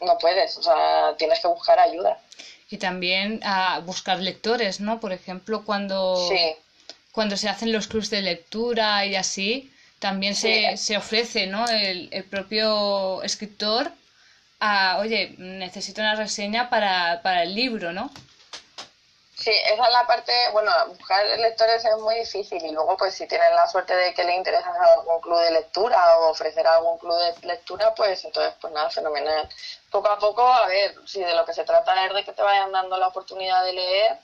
No 0.00 0.16
puedes, 0.18 0.56
o 0.58 0.62
sea, 0.62 1.14
tienes 1.18 1.40
que 1.40 1.48
buscar 1.48 1.80
ayuda. 1.80 2.20
Y 2.70 2.76
también 2.76 3.40
a 3.42 3.80
buscar 3.80 4.20
lectores, 4.20 4.78
¿no? 4.78 5.00
Por 5.00 5.12
ejemplo, 5.12 5.64
cuando, 5.64 6.30
cuando 7.10 7.36
se 7.36 7.48
hacen 7.48 7.72
los 7.72 7.88
clubs 7.88 8.10
de 8.10 8.22
lectura 8.22 9.04
y 9.04 9.16
así, 9.16 9.72
también 9.98 10.36
se, 10.36 10.76
se 10.76 10.96
ofrece, 10.96 11.48
¿no? 11.48 11.66
El, 11.68 12.08
el, 12.12 12.24
propio 12.24 13.22
escritor 13.24 13.90
a, 14.60 14.98
oye, 15.00 15.34
necesito 15.38 16.00
una 16.02 16.14
reseña 16.14 16.70
para, 16.70 17.20
para 17.22 17.42
el 17.42 17.54
libro, 17.54 17.92
¿no? 17.92 18.12
Sí, 19.48 19.54
esa 19.64 19.86
es 19.86 19.92
la 19.92 20.06
parte, 20.06 20.32
bueno, 20.52 20.70
buscar 20.88 21.24
lectores 21.24 21.82
es 21.82 21.96
muy 21.96 22.16
difícil 22.16 22.62
y 22.62 22.70
luego 22.70 22.98
pues 22.98 23.14
si 23.14 23.26
tienen 23.26 23.54
la 23.54 23.66
suerte 23.66 23.96
de 23.96 24.12
que 24.12 24.22
le 24.22 24.34
interesa 24.34 24.70
algún 24.94 25.22
club 25.22 25.40
de 25.40 25.52
lectura 25.52 26.18
o 26.18 26.32
ofrecer 26.32 26.66
algún 26.66 26.98
club 26.98 27.16
de 27.18 27.46
lectura, 27.46 27.94
pues 27.94 28.22
entonces 28.26 28.52
pues 28.60 28.70
nada, 28.74 28.90
fenomenal. 28.90 29.48
Poco 29.90 30.10
a 30.10 30.18
poco, 30.18 30.46
a 30.46 30.66
ver, 30.66 30.94
si 31.06 31.20
de 31.20 31.32
lo 31.32 31.46
que 31.46 31.54
se 31.54 31.64
trata 31.64 32.04
es 32.04 32.12
de 32.12 32.24
que 32.26 32.32
te 32.34 32.42
vayan 32.42 32.72
dando 32.72 32.98
la 32.98 33.06
oportunidad 33.06 33.64
de 33.64 33.72
leer, 33.72 34.18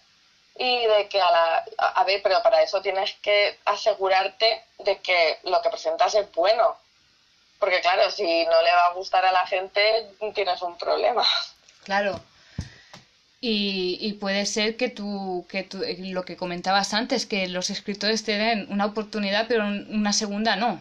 y 0.57 0.87
de 0.87 1.09
que 1.09 1.23
a 1.23 1.31
la... 1.31 1.65
A, 1.79 2.05
ver, 2.05 2.21
pero 2.23 2.43
para 2.43 2.61
eso 2.61 2.83
tienes 2.83 3.15
que 3.23 3.59
asegurarte 3.65 4.63
de 4.81 5.01
que 5.01 5.39
lo 5.45 5.63
que 5.63 5.71
presentas 5.71 6.15
es 6.15 6.31
bueno. 6.33 6.77
Porque 7.59 7.81
claro, 7.81 8.11
si 8.11 8.45
no 8.45 8.61
le 8.61 8.73
va 8.73 8.89
a 8.89 8.93
gustar 8.93 9.25
a 9.25 9.33
la 9.33 9.47
gente, 9.47 10.07
tienes 10.35 10.61
un 10.61 10.77
problema. 10.77 11.27
Claro. 11.85 12.21
Y, 13.47 13.99
y 14.01 14.15
puede 14.15 14.47
ser 14.47 14.79
que 14.79 14.89
tú, 14.89 15.45
que 15.51 15.65
tú, 15.65 15.83
lo 15.99 16.25
que 16.25 16.37
comentabas 16.37 16.95
antes, 16.95 17.27
que 17.27 17.47
los 17.47 17.69
escritores 17.69 18.25
te 18.25 18.39
den 18.39 18.67
una 18.71 18.87
oportunidad, 18.87 19.47
pero 19.49 19.65
una 19.65 20.15
segunda 20.15 20.57
no. 20.57 20.81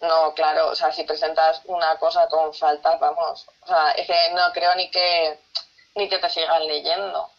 No, 0.00 0.34
claro, 0.34 0.70
o 0.70 0.74
sea, 0.74 0.90
si 0.90 1.04
presentas 1.04 1.60
una 1.66 1.94
cosa 1.98 2.26
con 2.28 2.52
faltas, 2.52 2.98
vamos, 2.98 3.46
o 3.60 3.66
sea, 3.66 3.92
es 3.92 4.06
que 4.08 4.34
no 4.34 4.52
creo 4.52 4.74
ni 4.74 4.90
que, 4.90 5.38
ni 5.94 6.08
que 6.08 6.18
te 6.18 6.28
sigan 6.30 6.66
leyendo 6.66 7.30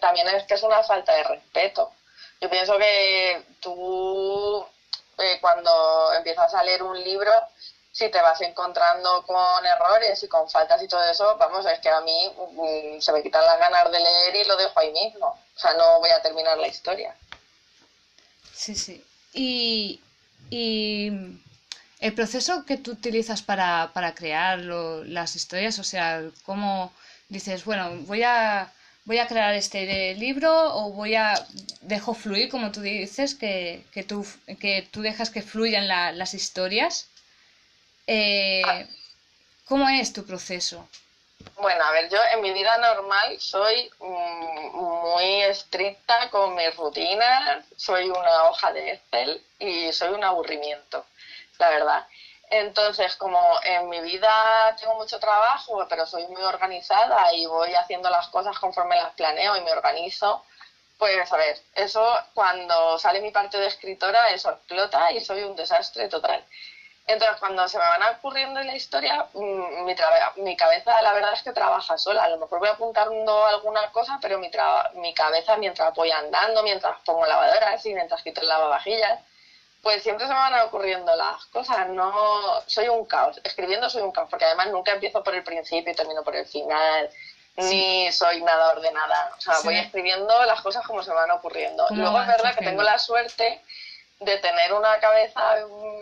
también 0.00 0.28
es 0.28 0.44
que 0.44 0.54
es 0.54 0.62
una 0.62 0.82
falta 0.82 1.14
de 1.14 1.22
respeto. 1.24 1.92
Yo 2.40 2.50
pienso 2.50 2.76
que 2.78 3.44
tú, 3.60 4.66
eh, 5.18 5.38
cuando 5.40 6.12
empiezas 6.14 6.52
a 6.54 6.62
leer 6.62 6.82
un 6.82 7.02
libro, 7.02 7.30
si 7.96 8.10
te 8.10 8.20
vas 8.20 8.38
encontrando 8.42 9.24
con 9.26 9.64
errores 9.64 10.22
y 10.22 10.28
con 10.28 10.50
faltas 10.50 10.82
y 10.82 10.86
todo 10.86 11.02
eso, 11.10 11.34
vamos, 11.38 11.64
es 11.64 11.78
que 11.78 11.88
a 11.88 12.02
mí 12.02 12.30
mm, 12.36 13.00
se 13.00 13.10
me 13.10 13.22
quitan 13.22 13.42
las 13.42 13.58
ganas 13.58 13.90
de 13.90 13.98
leer 13.98 14.36
y 14.36 14.44
lo 14.46 14.54
dejo 14.58 14.78
ahí 14.78 14.92
mismo. 14.92 15.28
O 15.28 15.58
sea, 15.58 15.72
no 15.78 15.98
voy 16.00 16.10
a 16.10 16.20
terminar 16.20 16.58
la 16.58 16.68
historia. 16.68 17.16
Sí, 18.52 18.74
sí. 18.74 19.02
Y, 19.32 20.02
y 20.50 21.10
el 21.98 22.14
proceso 22.14 22.66
que 22.66 22.76
tú 22.76 22.90
utilizas 22.90 23.40
para, 23.40 23.90
para 23.94 24.14
crear 24.14 24.58
las 24.58 25.34
historias, 25.34 25.78
o 25.78 25.84
sea, 25.84 26.22
cómo 26.44 26.92
dices, 27.30 27.64
bueno, 27.64 27.92
voy 28.00 28.24
a 28.24 28.70
voy 29.06 29.18
a 29.20 29.26
crear 29.26 29.54
este 29.54 30.14
libro 30.16 30.52
o 30.76 30.90
voy 30.90 31.14
a 31.14 31.46
dejo 31.80 32.12
fluir, 32.12 32.50
como 32.50 32.72
tú 32.72 32.82
dices, 32.82 33.34
que, 33.34 33.86
que, 33.90 34.02
tú, 34.02 34.26
que 34.60 34.86
tú 34.90 35.00
dejas 35.00 35.30
que 35.30 35.40
fluyan 35.40 35.88
las 35.88 36.34
historias. 36.34 37.08
Eh, 38.06 38.86
¿Cómo 39.66 39.88
es 39.88 40.12
tu 40.12 40.24
proceso? 40.24 40.88
Bueno, 41.58 41.84
a 41.84 41.90
ver, 41.90 42.08
yo 42.08 42.18
en 42.32 42.40
mi 42.40 42.52
vida 42.52 42.78
normal 42.78 43.40
soy 43.40 43.90
mm, 43.98 44.76
muy 44.76 45.42
estricta 45.42 46.30
con 46.30 46.54
mis 46.54 46.74
rutinas, 46.76 47.64
soy 47.76 48.08
una 48.08 48.44
hoja 48.44 48.72
de 48.72 48.92
Excel 48.92 49.42
y 49.58 49.92
soy 49.92 50.10
un 50.10 50.22
aburrimiento, 50.22 51.04
la 51.58 51.70
verdad. 51.70 52.06
Entonces, 52.50 53.16
como 53.16 53.40
en 53.64 53.88
mi 53.88 54.00
vida 54.00 54.76
tengo 54.78 54.94
mucho 54.94 55.18
trabajo, 55.18 55.84
pero 55.88 56.06
soy 56.06 56.26
muy 56.28 56.42
organizada 56.42 57.32
y 57.34 57.46
voy 57.46 57.74
haciendo 57.74 58.08
las 58.08 58.28
cosas 58.28 58.56
conforme 58.58 58.96
las 58.96 59.14
planeo 59.14 59.56
y 59.56 59.62
me 59.62 59.72
organizo, 59.72 60.44
pues 60.98 61.32
a 61.32 61.36
ver, 61.36 61.60
eso 61.74 62.06
cuando 62.34 62.98
sale 62.98 63.20
mi 63.20 63.32
parte 63.32 63.58
de 63.58 63.66
escritora, 63.66 64.30
eso 64.30 64.50
explota 64.50 65.10
y 65.10 65.20
soy 65.20 65.42
un 65.42 65.56
desastre 65.56 66.08
total. 66.08 66.44
Entonces, 67.08 67.38
cuando 67.38 67.68
se 67.68 67.78
me 67.78 67.84
van 67.84 68.16
ocurriendo 68.16 68.58
en 68.58 68.66
la 68.66 68.74
historia, 68.74 69.26
mm, 69.32 69.84
mi, 69.84 69.94
mi 70.36 70.56
cabeza 70.56 71.02
la 71.02 71.12
verdad 71.12 71.34
es 71.34 71.42
que 71.42 71.52
trabaja 71.52 71.96
sola. 71.96 72.24
A 72.24 72.28
lo 72.28 72.38
mejor 72.38 72.58
voy 72.58 72.68
apuntando 72.68 73.46
alguna 73.46 73.92
cosa, 73.92 74.18
pero 74.20 74.38
mi, 74.38 74.50
mi 74.94 75.14
cabeza 75.14 75.56
mientras 75.56 75.94
voy 75.94 76.10
andando, 76.10 76.64
mientras 76.64 76.98
pongo 77.04 77.24
lavadoras 77.24 77.84
y 77.86 77.94
mientras 77.94 78.22
quito 78.22 78.40
el 78.40 78.48
lavavajillas, 78.48 79.20
pues 79.82 80.02
siempre 80.02 80.26
se 80.26 80.32
me 80.32 80.38
van 80.38 80.66
ocurriendo 80.66 81.14
las 81.14 81.44
cosas. 81.46 81.88
No 81.90 82.60
soy 82.66 82.88
un 82.88 83.04
caos. 83.04 83.40
Escribiendo 83.44 83.88
soy 83.88 84.02
un 84.02 84.10
caos, 84.10 84.28
porque 84.28 84.44
además 84.44 84.68
nunca 84.70 84.92
empiezo 84.92 85.22
por 85.22 85.34
el 85.36 85.44
principio 85.44 85.92
y 85.92 85.96
termino 85.96 86.24
por 86.24 86.34
el 86.34 86.46
final. 86.46 87.08
Ni 87.54 88.10
soy 88.10 88.42
nada 88.42 88.72
ordenada. 88.72 89.30
O 89.38 89.40
sea, 89.40 89.54
voy 89.62 89.78
escribiendo 89.78 90.44
las 90.44 90.60
cosas 90.60 90.84
como 90.84 91.04
se 91.04 91.10
me 91.10 91.16
van 91.16 91.30
ocurriendo. 91.30 91.86
Luego 91.90 92.20
es 92.20 92.26
verdad 92.26 92.56
que 92.56 92.64
tengo 92.64 92.82
la 92.82 92.98
suerte 92.98 93.62
de 94.20 94.38
tener 94.38 94.72
una 94.72 94.98
cabeza 94.98 95.40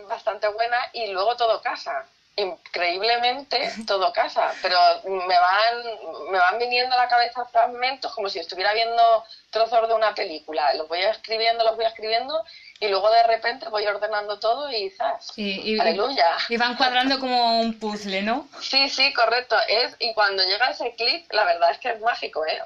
bastante 0.07 0.47
buena 0.47 0.77
y 0.93 1.07
luego 1.07 1.35
todo 1.35 1.61
casa. 1.61 2.05
Increíblemente 2.37 3.71
todo 3.87 4.11
casa, 4.11 4.53
pero 4.61 4.77
me 5.05 5.39
van, 5.39 6.31
me 6.31 6.37
van 6.37 6.59
viniendo 6.59 6.93
a 6.95 7.03
la 7.03 7.07
cabeza 7.07 7.45
fragmentos 7.45 8.13
como 8.13 8.29
si 8.29 8.39
estuviera 8.39 8.73
viendo 8.73 9.23
trozos 9.51 9.87
de 9.87 9.93
una 9.93 10.13
película. 10.13 10.73
Los 10.73 10.89
voy 10.89 10.99
escribiendo, 10.99 11.63
los 11.63 11.77
voy 11.77 11.85
escribiendo 11.85 12.43
y 12.81 12.89
luego 12.89 13.09
de 13.09 13.23
repente 13.23 13.69
voy 13.69 13.85
ordenando 13.87 14.37
todo 14.37 14.69
y 14.69 14.89
¡zas! 14.89 15.31
Y, 15.37 15.79
¡Aleluya! 15.79 16.29
Y 16.49 16.57
van 16.57 16.75
cuadrando 16.75 17.21
como 17.21 17.61
un 17.61 17.79
puzzle, 17.79 18.21
¿no? 18.21 18.49
Sí, 18.59 18.89
sí, 18.89 19.13
correcto. 19.13 19.55
Es, 19.69 19.95
y 19.99 20.13
cuando 20.13 20.43
llega 20.43 20.71
ese 20.71 20.93
clic, 20.95 21.31
la 21.33 21.45
verdad 21.45 21.71
es 21.71 21.77
que 21.77 21.89
es 21.89 22.01
mágico, 22.01 22.45
¿eh? 22.45 22.59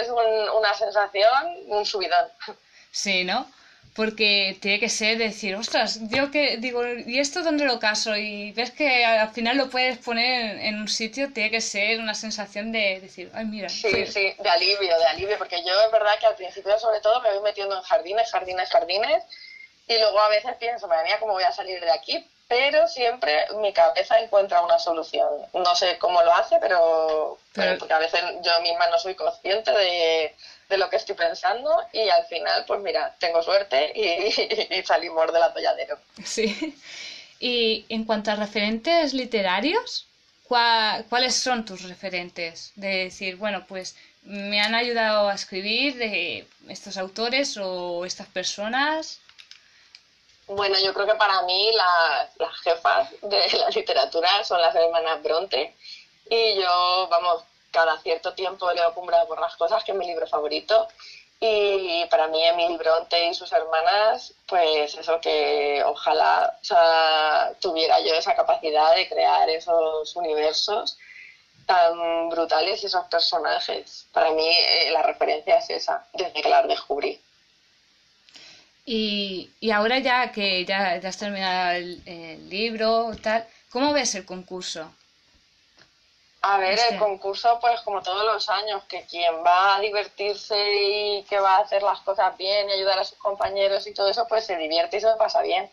es 0.00 0.08
una 0.08 0.74
sensación, 0.74 1.56
un 1.66 1.84
subidón. 1.84 2.28
Sí, 2.92 3.24
¿no? 3.24 3.50
Porque 3.96 4.56
tiene 4.60 4.78
que 4.78 4.90
ser 4.90 5.16
decir, 5.16 5.56
ostras, 5.56 5.98
yo 6.10 6.30
que 6.30 6.58
digo, 6.58 6.84
¿y 6.86 7.18
esto 7.18 7.42
dónde 7.42 7.64
lo 7.64 7.80
caso? 7.80 8.14
Y 8.14 8.52
ves 8.52 8.70
que 8.70 9.04
al 9.04 9.30
final 9.30 9.56
lo 9.56 9.70
puedes 9.70 9.96
poner 9.96 10.58
en 10.60 10.78
un 10.78 10.86
sitio, 10.86 11.32
tiene 11.32 11.50
que 11.50 11.62
ser 11.62 11.98
una 11.98 12.14
sensación 12.14 12.72
de 12.72 13.00
decir, 13.00 13.30
ay, 13.34 13.46
mira. 13.46 13.70
Sí, 13.70 14.06
sí, 14.06 14.34
de 14.38 14.48
alivio, 14.48 14.98
de 14.98 15.06
alivio, 15.06 15.38
porque 15.38 15.62
yo 15.64 15.72
es 15.80 15.90
verdad 15.90 16.18
que 16.20 16.26
al 16.26 16.36
principio 16.36 16.78
sobre 16.78 17.00
todo 17.00 17.22
me 17.22 17.32
voy 17.32 17.42
metiendo 17.42 17.74
en 17.74 17.82
jardines, 17.82 18.30
jardines, 18.30 18.68
jardines, 18.68 19.24
y 19.88 19.98
luego 19.98 20.20
a 20.20 20.28
veces 20.28 20.54
pienso, 20.60 20.86
me 20.88 20.96
venía 20.98 21.18
cómo 21.18 21.32
voy 21.32 21.44
a 21.44 21.52
salir 21.52 21.80
de 21.80 21.90
aquí, 21.90 22.28
pero 22.48 22.86
siempre 22.88 23.46
mi 23.60 23.72
cabeza 23.72 24.20
encuentra 24.20 24.60
una 24.60 24.78
solución. 24.78 25.28
No 25.54 25.74
sé 25.74 25.96
cómo 25.98 26.22
lo 26.22 26.32
hace, 26.34 26.58
pero, 26.60 27.38
pero 27.54 27.78
porque 27.78 27.94
a 27.94 27.98
veces 27.98 28.20
yo 28.42 28.60
misma 28.60 28.88
no 28.88 28.98
soy 28.98 29.14
consciente 29.14 29.70
de 29.72 30.34
de 30.68 30.78
lo 30.78 30.90
que 30.90 30.96
estoy 30.96 31.14
pensando 31.14 31.70
y 31.92 32.08
al 32.08 32.26
final, 32.26 32.64
pues 32.66 32.80
mira, 32.80 33.14
tengo 33.18 33.42
suerte 33.42 33.92
y, 33.94 34.82
salimos 34.84 35.32
del 35.32 35.42
atolladero. 35.42 35.98
Sí. 36.24 36.76
Y 37.38 37.84
en 37.88 38.04
cuanto 38.04 38.30
a 38.30 38.36
referentes 38.36 39.12
literarios, 39.12 40.06
¿cuáles 40.48 41.34
son 41.34 41.64
tus 41.64 41.82
referentes? 41.82 42.72
De 42.76 43.04
decir, 43.04 43.36
bueno, 43.36 43.66
pues 43.66 43.96
me 44.22 44.60
han 44.60 44.74
ayudado 44.74 45.28
a 45.28 45.34
escribir 45.34 45.96
de 45.96 46.46
estos 46.68 46.96
autores 46.96 47.56
o 47.56 48.04
estas 48.04 48.26
personas. 48.26 49.20
Bueno, 50.48 50.76
yo 50.82 50.94
creo 50.94 51.06
que 51.06 51.14
para 51.14 51.42
mí 51.42 51.72
las 51.72 52.60
jefas 52.62 53.10
de 53.22 53.58
la 53.58 53.68
literatura 53.70 54.44
son 54.44 54.60
las 54.60 54.74
hermanas 54.74 55.22
Bronte. 55.22 55.74
Y 56.28 56.56
yo, 56.60 57.08
vamos, 57.08 57.44
cada 57.76 57.98
cierto 58.00 58.32
tiempo 58.32 58.72
leo 58.72 58.94
Cumbra 58.94 59.26
por 59.26 59.38
las 59.38 59.54
cosas, 59.56 59.84
que 59.84 59.92
es 59.92 59.98
mi 59.98 60.06
libro 60.06 60.26
favorito. 60.26 60.88
Y 61.38 62.06
para 62.06 62.26
mí, 62.28 62.42
Emily 62.42 62.78
Bronte 62.78 63.28
y 63.28 63.34
sus 63.34 63.52
hermanas, 63.52 64.32
pues 64.46 64.94
eso 64.94 65.20
que 65.20 65.82
ojalá 65.84 66.58
tuviera 67.60 68.00
yo 68.00 68.14
esa 68.14 68.34
capacidad 68.34 68.94
de 68.94 69.06
crear 69.06 69.46
esos 69.50 70.16
universos 70.16 70.96
tan 71.66 72.30
brutales 72.30 72.82
y 72.82 72.86
esos 72.86 73.04
personajes. 73.08 74.06
Para 74.12 74.30
mí 74.30 74.48
eh, 74.48 74.90
la 74.92 75.02
referencia 75.02 75.58
es 75.58 75.68
esa, 75.68 76.06
desde 76.14 76.40
que 76.40 76.48
la 76.48 76.62
descubrí. 76.62 77.20
Y, 78.86 79.50
y 79.60 79.70
ahora 79.70 79.98
ya 79.98 80.32
que 80.32 80.64
ya, 80.64 80.92
has 80.92 81.18
terminado 81.18 81.72
el, 81.72 82.00
el 82.06 82.48
libro, 82.48 83.10
tal, 83.22 83.46
¿cómo 83.68 83.92
ves 83.92 84.14
el 84.14 84.24
concurso? 84.24 84.90
A 86.48 86.58
ver, 86.58 86.78
el 86.78 86.98
concurso, 87.00 87.58
pues 87.60 87.80
como 87.80 88.02
todos 88.02 88.24
los 88.24 88.48
años, 88.48 88.84
que 88.84 89.04
quien 89.04 89.44
va 89.44 89.74
a 89.74 89.80
divertirse 89.80 90.56
y 90.80 91.24
que 91.24 91.40
va 91.40 91.56
a 91.56 91.62
hacer 91.62 91.82
las 91.82 91.98
cosas 92.02 92.36
bien 92.36 92.70
y 92.70 92.72
ayudar 92.72 93.00
a 93.00 93.04
sus 93.04 93.18
compañeros 93.18 93.84
y 93.88 93.92
todo 93.92 94.08
eso, 94.08 94.28
pues 94.28 94.46
se 94.46 94.56
divierte 94.56 94.96
y 94.96 95.00
se 95.00 95.08
lo 95.08 95.16
pasa 95.16 95.42
bien. 95.42 95.68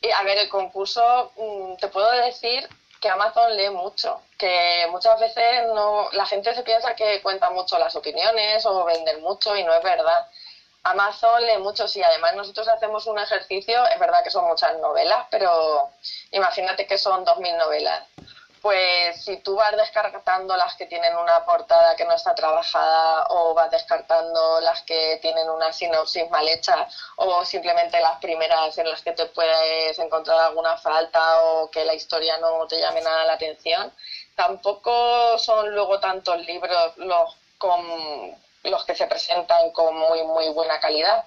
Y 0.00 0.08
a 0.12 0.22
ver, 0.22 0.38
el 0.38 0.48
concurso, 0.48 1.32
mm, 1.34 1.74
te 1.78 1.88
puedo 1.88 2.08
decir 2.12 2.68
que 3.00 3.08
Amazon 3.08 3.56
lee 3.56 3.70
mucho, 3.70 4.20
que 4.38 4.86
muchas 4.90 5.18
veces 5.18 5.64
no, 5.74 6.08
la 6.12 6.24
gente 6.24 6.54
se 6.54 6.62
piensa 6.62 6.94
que 6.94 7.20
cuenta 7.20 7.50
mucho 7.50 7.76
las 7.76 7.96
opiniones 7.96 8.64
o 8.64 8.84
venden 8.84 9.20
mucho 9.22 9.56
y 9.56 9.64
no 9.64 9.74
es 9.74 9.82
verdad. 9.82 10.24
Amazon 10.84 11.44
lee 11.44 11.58
mucho, 11.58 11.88
sí, 11.88 12.00
además 12.00 12.36
nosotros 12.36 12.68
hacemos 12.68 13.06
un 13.08 13.18
ejercicio, 13.18 13.84
es 13.88 13.98
verdad 13.98 14.22
que 14.22 14.30
son 14.30 14.46
muchas 14.46 14.78
novelas, 14.78 15.26
pero 15.32 15.90
imagínate 16.30 16.86
que 16.86 16.96
son 16.96 17.24
2.000 17.24 17.56
novelas 17.56 18.04
pues 18.66 19.22
si 19.22 19.36
tú 19.36 19.54
vas 19.54 19.76
descartando 19.76 20.56
las 20.56 20.74
que 20.74 20.86
tienen 20.86 21.16
una 21.16 21.44
portada 21.44 21.94
que 21.94 22.04
no 22.04 22.14
está 22.14 22.34
trabajada 22.34 23.28
o 23.28 23.54
vas 23.54 23.70
descartando 23.70 24.60
las 24.60 24.82
que 24.82 25.20
tienen 25.22 25.48
una 25.48 25.72
sinopsis 25.72 26.28
mal 26.30 26.48
hecha 26.48 26.88
o 27.14 27.44
simplemente 27.44 28.00
las 28.00 28.18
primeras 28.18 28.76
en 28.76 28.90
las 28.90 29.02
que 29.02 29.12
te 29.12 29.26
puedes 29.26 29.96
encontrar 30.00 30.40
alguna 30.40 30.76
falta 30.78 31.42
o 31.42 31.70
que 31.70 31.84
la 31.84 31.94
historia 31.94 32.38
no 32.38 32.66
te 32.66 32.80
llame 32.80 33.02
nada 33.02 33.24
la 33.26 33.34
atención, 33.34 33.92
tampoco 34.34 35.38
son 35.38 35.72
luego 35.72 36.00
tantos 36.00 36.36
libros 36.44 36.96
los, 36.96 37.36
con, 37.58 38.36
los 38.64 38.84
que 38.84 38.96
se 38.96 39.06
presentan 39.06 39.70
con 39.70 39.96
muy, 39.96 40.24
muy 40.24 40.48
buena 40.48 40.80
calidad. 40.80 41.24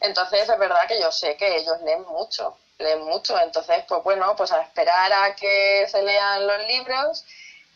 Entonces 0.00 0.48
es 0.48 0.58
verdad 0.58 0.88
que 0.88 1.00
yo 1.00 1.12
sé 1.12 1.36
que 1.36 1.58
ellos 1.58 1.80
leen 1.82 2.02
mucho 2.08 2.56
leen 2.80 3.02
mucho. 3.04 3.38
Entonces, 3.40 3.84
pues 3.88 4.02
bueno, 4.02 4.34
pues 4.36 4.52
a 4.52 4.60
esperar 4.62 5.12
a 5.12 5.34
que 5.34 5.86
se 5.88 6.02
lean 6.02 6.46
los 6.46 6.66
libros 6.66 7.24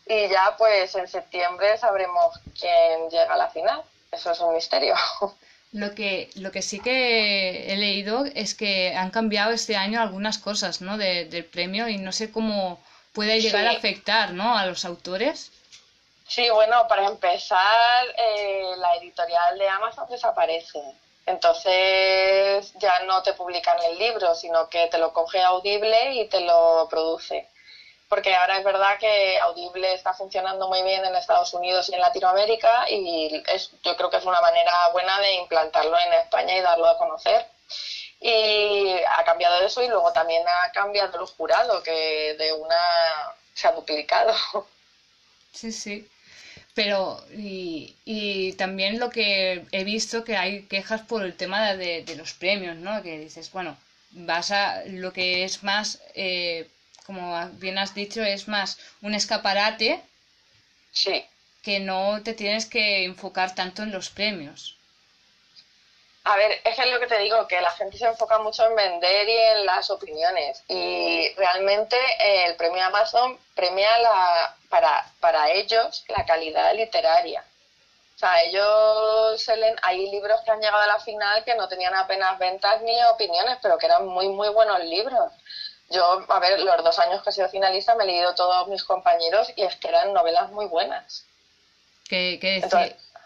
y 0.07 0.27
ya 0.29 0.55
pues 0.57 0.93
en 0.95 1.07
septiembre 1.07 1.77
sabremos 1.77 2.39
quién 2.59 3.09
llega 3.09 3.33
a 3.33 3.37
la 3.37 3.49
final. 3.49 3.81
Eso 4.11 4.31
es 4.31 4.39
un 4.39 4.53
misterio. 4.53 4.95
Lo 5.71 5.93
que, 5.93 6.29
lo 6.35 6.53
que 6.53 6.61
sí 6.61 6.79
que 6.79 7.73
he 7.73 7.75
leído 7.75 8.23
es 8.33 8.55
que 8.55 8.95
han 8.95 9.11
cambiado 9.11 9.51
este 9.51 9.75
año 9.75 10.01
algunas 10.01 10.37
cosas 10.37 10.79
¿no? 10.79 10.97
del 10.97 11.43
premio 11.43 11.89
y 11.89 11.97
no 11.97 12.13
sé 12.13 12.31
cómo 12.31 12.79
puede 13.11 13.41
llegar 13.41 13.67
a 13.67 13.71
afectar 13.71 14.31
¿no? 14.31 14.57
a 14.57 14.65
los 14.67 14.85
autores. 14.85 15.51
Sí, 16.29 16.49
bueno, 16.49 16.87
para 16.87 17.07
empezar, 17.07 18.05
eh, 18.17 18.71
la 18.77 18.95
editorial 18.95 19.57
de 19.57 19.67
Amazon 19.67 20.07
desaparece. 20.09 20.79
Entonces 21.25 22.71
ya 22.75 22.99
no 22.99 23.23
te 23.23 23.33
publican 23.33 23.81
el 23.83 23.97
libro, 23.97 24.35
sino 24.35 24.69
que 24.69 24.87
te 24.87 24.97
lo 24.97 25.11
coge 25.11 25.41
Audible 25.41 26.13
y 26.13 26.25
te 26.25 26.39
lo 26.41 26.87
produce. 26.89 27.47
Porque 28.07 28.35
ahora 28.35 28.57
es 28.57 28.63
verdad 28.63 28.99
que 28.99 29.39
Audible 29.39 29.93
está 29.93 30.13
funcionando 30.13 30.67
muy 30.67 30.83
bien 30.83 31.03
en 31.03 31.15
Estados 31.15 31.53
Unidos 31.53 31.89
y 31.89 31.95
en 31.95 32.01
Latinoamérica 32.01 32.87
y 32.87 33.43
es, 33.47 33.71
yo 33.83 33.95
creo 33.95 34.09
que 34.11 34.17
es 34.17 34.25
una 34.25 34.39
manera 34.41 34.89
buena 34.89 35.19
de 35.19 35.33
implantarlo 35.33 35.97
en 35.97 36.13
España 36.13 36.55
y 36.55 36.61
darlo 36.61 36.87
a 36.87 36.97
conocer. 36.97 37.47
Y 38.19 38.95
ha 39.17 39.23
cambiado 39.23 39.59
eso 39.65 39.81
y 39.81 39.87
luego 39.87 40.13
también 40.13 40.43
ha 40.47 40.71
cambiado 40.71 41.19
el 41.19 41.27
jurado, 41.27 41.81
que 41.81 42.35
de 42.37 42.53
una 42.53 43.35
se 43.53 43.67
ha 43.67 43.71
duplicado. 43.71 44.33
Sí, 45.51 45.71
sí. 45.71 46.07
Pero, 46.75 47.25
y, 47.35 47.95
y, 48.05 48.53
también 48.53 48.99
lo 48.99 49.09
que 49.09 49.65
he 49.71 49.83
visto 49.83 50.23
que 50.25 50.35
hay 50.37 50.63
quejas 50.63 51.01
por 51.01 51.23
el 51.23 51.35
tema 51.35 51.73
de, 51.73 52.03
de 52.03 52.15
los 52.15 52.33
premios, 52.33 52.75
¿no? 52.77 53.01
Que 53.01 53.17
dices, 53.19 53.51
bueno, 53.51 53.77
vas 54.11 54.51
a 54.51 54.83
lo 54.85 55.11
que 55.13 55.43
es 55.45 55.63
más, 55.63 56.01
eh, 56.15 56.67
como 57.05 57.49
bien 57.63 57.77
has 57.77 57.95
dicho, 57.95 58.21
es 58.23 58.47
más 58.47 58.77
un 59.01 59.13
escaparate. 59.15 60.01
Sí. 60.91 61.23
Que 61.63 61.79
no 61.79 62.21
te 62.23 62.33
tienes 62.33 62.65
que 62.65 63.05
enfocar 63.05 63.55
tanto 63.55 63.83
en 63.83 63.91
los 63.91 64.09
premios. 64.09 64.74
A 66.25 66.37
ver, 66.37 66.59
es 66.63 66.75
que 66.75 66.81
es 66.81 66.91
lo 66.91 66.99
que 66.99 67.05
te 67.05 67.19
digo, 67.19 67.47
que 67.47 67.61
la 67.61 67.69
gente 67.71 67.99
se 67.99 68.07
enfoca 68.07 68.39
mucho 68.39 68.65
en 68.65 68.75
vender 68.75 69.29
y 69.29 69.37
en 69.37 69.65
las 69.67 69.91
opiniones. 69.91 70.63
Y 70.67 71.31
realmente 71.35 71.95
eh, 72.19 72.45
el 72.47 72.55
premio 72.55 72.83
Amazon 72.83 73.37
premia 73.53 73.95
la, 73.99 74.55
para, 74.69 75.05
para 75.19 75.51
ellos 75.51 76.03
la 76.07 76.25
calidad 76.25 76.73
literaria. 76.73 77.43
O 78.15 78.17
sea, 78.17 78.41
ellos 78.41 79.39
se 79.39 79.55
leen, 79.55 79.75
hay 79.83 80.09
libros 80.09 80.41
que 80.41 80.49
han 80.49 80.59
llegado 80.59 80.81
a 80.81 80.87
la 80.87 80.99
final 80.99 81.43
que 81.43 81.53
no 81.53 81.67
tenían 81.67 81.93
apenas 81.93 82.39
ventas 82.39 82.81
ni 82.81 83.03
opiniones, 83.03 83.59
pero 83.61 83.77
que 83.77 83.85
eran 83.85 84.07
muy, 84.07 84.27
muy 84.27 84.49
buenos 84.49 84.79
libros. 84.83 85.31
Yo, 85.91 86.25
a 86.27 86.39
ver, 86.39 86.59
los 86.59 86.83
dos 86.83 86.97
años 86.97 87.21
que 87.21 87.29
he 87.29 87.33
sido 87.33 87.49
finalista 87.49 87.93
me 87.93 88.03
he 88.03 88.07
leído 88.07 88.33
todos 88.33 88.67
mis 88.67 88.83
compañeros 88.83 89.51
y 89.55 89.61
es 89.61 89.75
que 89.75 89.89
eran 89.89 90.11
novelas 90.11 90.49
muy 90.51 90.65
buenas. 90.65 91.23
¿Qué, 92.09 92.39
qué, 92.41 92.61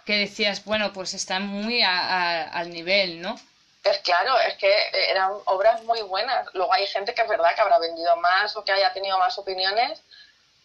que 0.10 0.18
decías, 0.18 0.66
bueno, 0.66 0.92
pues 0.92 1.14
están 1.14 1.46
muy 1.46 1.84
al 1.84 2.72
nivel, 2.72 3.22
¿no? 3.22 3.40
Es 3.84 4.00
claro, 4.00 4.40
es 4.40 4.56
que 4.56 4.74
eran 5.08 5.34
obras 5.46 5.84
muy 5.84 6.02
buenas. 6.02 6.48
Luego 6.56 6.74
hay 6.74 6.88
gente 6.88 7.14
que 7.14 7.22
es 7.22 7.28
verdad 7.28 7.54
que 7.54 7.62
habrá 7.62 7.78
vendido 7.78 8.16
más 8.16 8.58
o 8.58 8.66
que 8.66 8.72
haya 8.72 8.92
tenido 8.92 9.20
más 9.20 9.38
opiniones, 9.38 10.02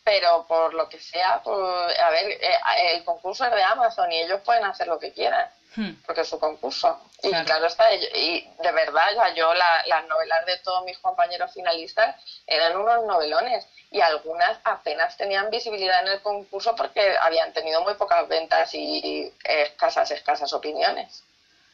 pero 0.05 0.45
por 0.47 0.75
lo 0.75 0.89
que 0.89 1.01
sea, 1.01 1.41
pues, 1.43 1.99
a 1.99 2.11
ver, 2.11 2.31
eh, 2.33 2.59
el 2.93 3.05
concurso 3.05 3.45
es 3.47 3.53
de 3.53 3.63
Amazon 3.63 4.13
y 4.13 4.21
ellos 4.21 4.41
pueden 4.45 4.65
hacer 4.65 4.87
lo 4.87 4.99
que 4.99 5.13
quieran, 5.13 5.49
hmm. 5.77 5.93
porque 6.05 6.21
es 6.21 6.29
su 6.29 6.39
concurso. 6.39 7.01
Y 7.23 7.31
claro 7.31 7.67
está, 7.67 7.93
y 7.95 8.47
de 8.63 8.73
verdad, 8.73 9.35
yo 9.35 9.55
las 9.55 10.07
novelas 10.07 10.45
de 10.45 10.59
todos 10.59 10.85
mis 10.85 10.99
compañeros 10.99 11.55
finalistas 11.55 12.17
eran 12.47 12.77
unos 12.77 13.07
novelones 13.07 13.67
y 13.91 14.03
algunas 14.03 14.59
apenas 14.63 15.17
tenían 15.17 15.49
visibilidad 15.49 16.03
en 16.03 16.09
el 16.09 16.21
concurso 16.21 16.77
porque 16.77 17.17
habían 17.17 17.55
tenido 17.55 17.81
muy 17.81 17.95
pocas 17.95 18.29
ventas 18.29 18.75
y 18.75 19.33
escasas, 19.43 20.11
escasas 20.11 20.53
opiniones. 20.53 21.25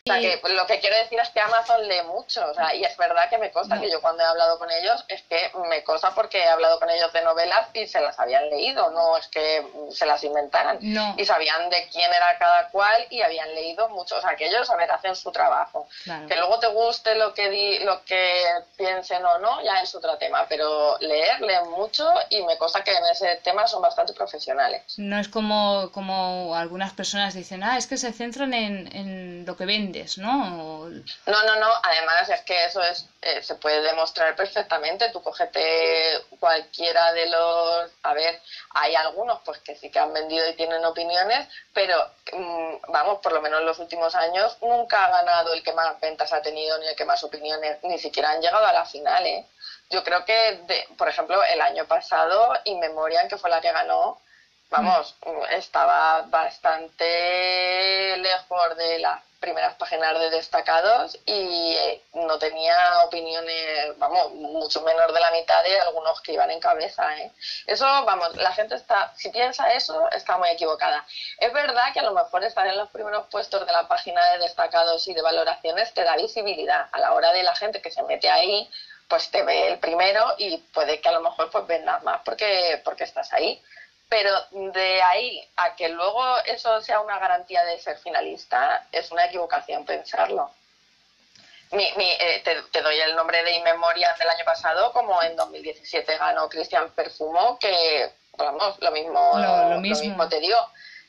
O 0.06 0.12
sea, 0.12 0.18
que 0.18 0.40
lo 0.48 0.66
que 0.66 0.80
quiero 0.80 0.96
decir 0.96 1.20
es 1.20 1.28
que 1.28 1.40
Amazon 1.40 1.86
lee 1.86 2.02
mucho, 2.06 2.42
o 2.50 2.54
sea, 2.54 2.74
y 2.74 2.82
es 2.82 2.96
verdad 2.96 3.28
que 3.28 3.36
me 3.36 3.50
consta 3.50 3.78
que 3.78 3.90
yo 3.90 4.00
cuando 4.00 4.22
he 4.22 4.26
hablado 4.26 4.58
con 4.58 4.70
ellos, 4.70 5.04
es 5.08 5.20
que 5.22 5.52
me 5.68 5.84
consta 5.84 6.14
porque 6.14 6.38
he 6.38 6.48
hablado 6.48 6.80
con 6.80 6.88
ellos 6.88 7.12
de 7.12 7.20
novelas 7.20 7.68
y 7.74 7.86
se 7.86 8.00
las 8.00 8.18
habían 8.18 8.48
leído, 8.48 8.90
no 8.92 9.18
es 9.18 9.28
que 9.28 9.62
se 9.90 10.06
las 10.06 10.24
inventaran. 10.24 10.78
Y 11.18 11.24
sabían 11.26 11.68
de 11.68 11.86
quién 11.92 12.10
era 12.10 12.38
cada 12.38 12.70
cual 12.70 13.06
y 13.10 13.20
habían 13.20 13.54
leído 13.54 13.90
mucho, 13.90 14.16
o 14.16 14.20
sea, 14.22 14.36
que 14.36 14.46
ellos, 14.46 14.70
a 14.70 14.76
ver, 14.76 14.90
hacen 14.90 15.14
su 15.14 15.30
trabajo. 15.32 15.86
Que 16.26 16.36
luego 16.36 16.58
te 16.58 16.68
guste 16.68 17.14
lo 17.16 17.34
que, 17.34 17.50
di, 17.50 17.80
lo 17.80 18.02
que 18.04 18.44
piensen 18.78 19.22
o 19.24 19.38
no, 19.38 19.62
ya 19.62 19.82
es 19.82 19.94
otro 19.94 20.16
tema, 20.16 20.46
pero 20.48 20.96
leer, 21.00 21.42
leen 21.42 21.70
mucho 21.72 22.10
y 22.30 22.42
me 22.44 22.56
consta 22.56 22.82
que 22.82 22.96
en 22.96 23.04
ese 23.12 23.36
tema 23.44 23.66
son 23.66 23.82
bastante 23.82 24.14
profesionales. 24.14 24.82
No 24.96 25.18
es 25.18 25.28
como, 25.28 25.90
como 25.92 26.54
algunas 26.54 26.94
personas 26.94 27.34
dicen, 27.34 27.62
ah, 27.62 27.76
es 27.76 27.86
que 27.86 27.98
se 27.98 28.12
centran 28.14 28.54
en, 28.54 28.96
en 28.96 29.44
lo 29.44 29.58
que 29.58 29.66
ven 29.66 29.89
¿no? 30.18 30.88
No, 30.88 31.56
no. 31.56 31.72
Además 31.82 32.28
es 32.28 32.40
que 32.42 32.64
eso 32.64 32.82
es 32.82 33.06
eh, 33.22 33.42
se 33.42 33.54
puede 33.56 33.82
demostrar 33.82 34.34
perfectamente. 34.34 35.10
Tú 35.10 35.22
cogete 35.22 36.24
cualquiera 36.38 37.12
de 37.12 37.28
los... 37.28 37.90
A 38.02 38.14
ver, 38.14 38.40
hay 38.70 38.94
algunos 38.94 39.40
pues 39.44 39.58
que 39.58 39.76
sí 39.76 39.90
que 39.90 39.98
han 39.98 40.12
vendido 40.12 40.48
y 40.48 40.54
tienen 40.54 40.84
opiniones, 40.84 41.46
pero 41.74 41.96
mm, 42.32 42.76
vamos, 42.88 43.18
por 43.18 43.32
lo 43.32 43.42
menos 43.42 43.60
en 43.60 43.66
los 43.66 43.78
últimos 43.78 44.14
años 44.14 44.56
nunca 44.62 45.04
ha 45.04 45.10
ganado 45.10 45.52
el 45.52 45.62
que 45.62 45.72
más 45.72 46.00
ventas 46.00 46.32
ha 46.32 46.40
tenido 46.40 46.78
ni 46.78 46.86
el 46.86 46.96
que 46.96 47.04
más 47.04 47.22
opiniones, 47.22 47.78
ni 47.82 47.98
siquiera 47.98 48.30
han 48.30 48.40
llegado 48.40 48.64
a 48.64 48.72
la 48.72 48.86
final, 48.86 49.26
¿eh? 49.26 49.46
Yo 49.90 50.04
creo 50.04 50.24
que, 50.24 50.86
por 50.96 51.08
ejemplo, 51.08 51.42
el 51.42 51.60
año 51.60 51.84
pasado, 51.86 52.54
Inmemorial, 52.64 53.28
que 53.28 53.36
fue 53.36 53.50
la 53.50 53.60
que 53.60 53.72
ganó, 53.72 54.20
vamos, 54.70 55.16
estaba 55.50 56.22
bastante 56.22 58.16
lejos 58.18 58.76
de 58.76 58.98
la 59.00 59.22
primeras 59.40 59.74
páginas 59.76 60.20
de 60.20 60.30
destacados 60.30 61.18
y 61.24 61.74
eh, 61.74 62.02
no 62.12 62.38
tenía 62.38 63.02
opiniones, 63.04 63.98
vamos, 63.98 64.34
mucho 64.34 64.82
menos 64.82 65.12
de 65.12 65.18
la 65.18 65.30
mitad 65.30 65.62
de 65.64 65.80
algunos 65.80 66.20
que 66.20 66.34
iban 66.34 66.50
en 66.50 66.60
cabeza. 66.60 67.16
¿eh? 67.18 67.32
Eso, 67.66 67.84
vamos, 68.04 68.36
la 68.36 68.52
gente 68.52 68.74
está, 68.74 69.12
si 69.16 69.30
piensa 69.30 69.72
eso, 69.72 70.08
está 70.10 70.36
muy 70.36 70.50
equivocada. 70.50 71.04
Es 71.38 71.52
verdad 71.52 71.92
que 71.92 72.00
a 72.00 72.04
lo 72.04 72.12
mejor 72.12 72.44
estar 72.44 72.66
en 72.66 72.76
los 72.76 72.90
primeros 72.90 73.26
puestos 73.28 73.66
de 73.66 73.72
la 73.72 73.88
página 73.88 74.24
de 74.32 74.40
destacados 74.40 75.08
y 75.08 75.14
de 75.14 75.22
valoraciones 75.22 75.92
te 75.94 76.04
da 76.04 76.16
visibilidad 76.16 76.88
a 76.92 76.98
la 76.98 77.14
hora 77.14 77.32
de 77.32 77.42
la 77.42 77.56
gente 77.56 77.80
que 77.80 77.90
se 77.90 78.02
mete 78.02 78.28
ahí 78.28 78.70
pues 79.08 79.28
te 79.32 79.42
ve 79.42 79.72
el 79.72 79.80
primero 79.80 80.34
y 80.38 80.58
puede 80.58 81.00
que 81.00 81.08
a 81.08 81.12
lo 81.12 81.20
mejor 81.20 81.50
pues 81.50 81.66
vendas 81.66 82.00
más 82.04 82.20
porque, 82.24 82.80
porque 82.84 83.02
estás 83.02 83.32
ahí 83.32 83.60
pero 84.10 84.32
de 84.50 85.00
ahí 85.02 85.48
a 85.56 85.76
que 85.76 85.88
luego 85.88 86.20
eso 86.44 86.80
sea 86.82 87.00
una 87.00 87.20
garantía 87.20 87.64
de 87.64 87.78
ser 87.78 87.96
finalista, 87.96 88.84
es 88.90 89.10
una 89.12 89.26
equivocación 89.26 89.86
pensarlo. 89.86 90.50
Mi, 91.70 91.84
eh, 91.84 92.42
te, 92.44 92.82
doy 92.82 92.98
el 92.98 93.14
nombre 93.14 93.44
de 93.44 93.52
Inmemoria 93.52 94.12
del 94.18 94.28
año 94.28 94.44
pasado, 94.44 94.92
como 94.92 95.22
en 95.22 95.36
2017 95.36 96.18
ganó 96.18 96.48
Cristian 96.48 96.90
Perfumo, 96.90 97.56
que, 97.60 98.10
vamos, 98.36 98.76
lo 98.80 98.90
mismo, 98.90 99.32
lo, 99.36 99.80
mismo. 99.80 100.28
te 100.28 100.40
digo, 100.40 100.58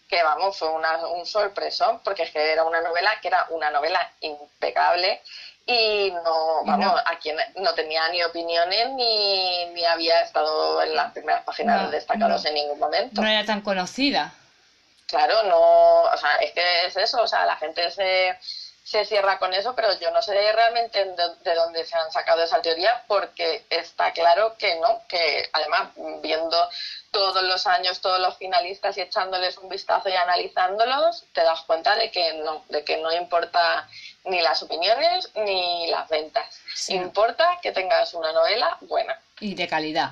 que 0.08 0.22
vamos, 0.22 0.60
fue 0.60 0.70
una, 0.70 1.08
un 1.08 1.26
sorpresón, 1.26 2.02
porque 2.04 2.22
es 2.22 2.32
que 2.32 2.52
era 2.52 2.64
una 2.64 2.82
novela 2.82 3.20
que 3.20 3.30
era 3.30 3.48
una 3.50 3.72
novela 3.72 4.12
impecable 4.20 5.24
y 5.66 6.12
no, 6.12 6.64
vamos, 6.66 7.02
a 7.06 7.18
quien 7.18 7.38
no 7.58 7.74
tenía 7.74 8.10
ni 8.10 8.24
opiniones 8.24 8.90
ni, 8.92 9.66
ni 9.74 9.86
había 9.86 10.22
estado 10.22 10.82
en 10.82 10.96
las 10.96 11.12
primeras 11.12 11.44
páginas 11.44 11.92
destacados 11.92 12.46
en 12.46 12.56
ningún 12.56 12.80
momento. 12.80 13.22
No 13.22 13.28
era 13.28 13.46
tan 13.46 13.62
conocida. 13.62 14.34
Claro, 15.06 15.44
no, 15.44 16.04
o 16.04 16.18
sea, 16.18 16.36
es 16.38 16.52
que 16.54 16.86
es 16.88 16.96
eso, 16.96 17.22
o 17.22 17.28
sea, 17.28 17.46
la 17.46 17.58
gente 17.58 17.92
se, 17.92 18.38
se 18.84 19.06
cierra 19.06 19.38
con 19.38 19.54
eso, 19.54 19.76
pero 19.76 19.98
yo 20.00 20.12
no 20.12 20.22
sé 20.22 20.34
realmente 20.52 21.06
de, 21.06 21.56
dónde 21.56 21.86
se 21.86 21.96
han 21.96 22.12
sacado 22.12 22.44
esa 22.44 22.62
teoría, 22.62 23.04
porque 23.08 23.64
está 23.70 24.12
claro 24.12 24.56
que 24.58 24.76
no, 24.76 25.02
que 25.08 25.50
además 25.54 25.90
viendo 26.22 26.58
todos 27.12 27.44
los 27.44 27.68
años 27.68 28.02
todos 28.02 28.20
los 28.20 28.38
finalistas 28.38 28.98
y 28.98 29.02
echándoles 29.02 29.58
un 29.58 29.70
vistazo 29.70 30.10
y 30.10 30.14
analizándolos, 30.14 31.26
te 31.34 31.42
das 31.42 31.62
cuenta 31.62 31.96
de 31.96 32.10
que 32.10 32.34
no, 32.36 32.64
de 32.70 32.84
que 32.84 32.98
no 32.98 33.12
importa 33.14 33.88
ni 34.26 34.42
las 34.42 34.64
opiniones 34.64 35.30
ni 35.36 35.88
las 35.88 36.10
ventas. 36.10 36.60
Importa 36.88 37.60
que 37.62 37.72
tengas 37.72 38.14
una 38.14 38.32
novela 38.32 38.78
buena. 38.82 39.20
Y 39.40 39.56
de 39.56 39.68
calidad. 39.68 40.12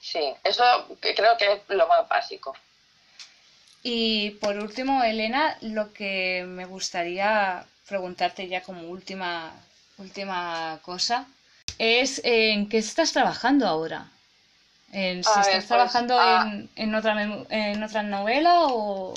Sí, 0.00 0.34
eso 0.44 0.64
creo 1.00 1.36
que 1.36 1.52
es 1.52 1.60
lo 1.68 1.86
más 1.88 2.08
básico. 2.08 2.54
Y 3.82 4.30
por 4.32 4.56
último, 4.56 5.02
Elena, 5.02 5.56
lo 5.60 5.92
que 5.92 6.44
me 6.46 6.64
gustaría 6.64 7.64
preguntarte 7.88 8.48
ya 8.48 8.62
como 8.62 8.82
última, 8.88 9.52
última 9.98 10.78
cosa 10.82 11.26
es 11.78 12.20
en 12.24 12.68
qué 12.68 12.78
estás 12.78 13.12
trabajando 13.12 13.66
ahora. 13.66 14.08
En, 14.92 15.22
si 15.22 15.30
estás 15.30 15.48
pues, 15.48 15.68
trabajando 15.68 16.16
ah. 16.18 16.44
en, 16.46 16.70
en, 16.76 16.94
otra, 16.94 17.22
en 17.22 17.82
otra 17.82 18.02
novela 18.02 18.66
o... 18.68 19.14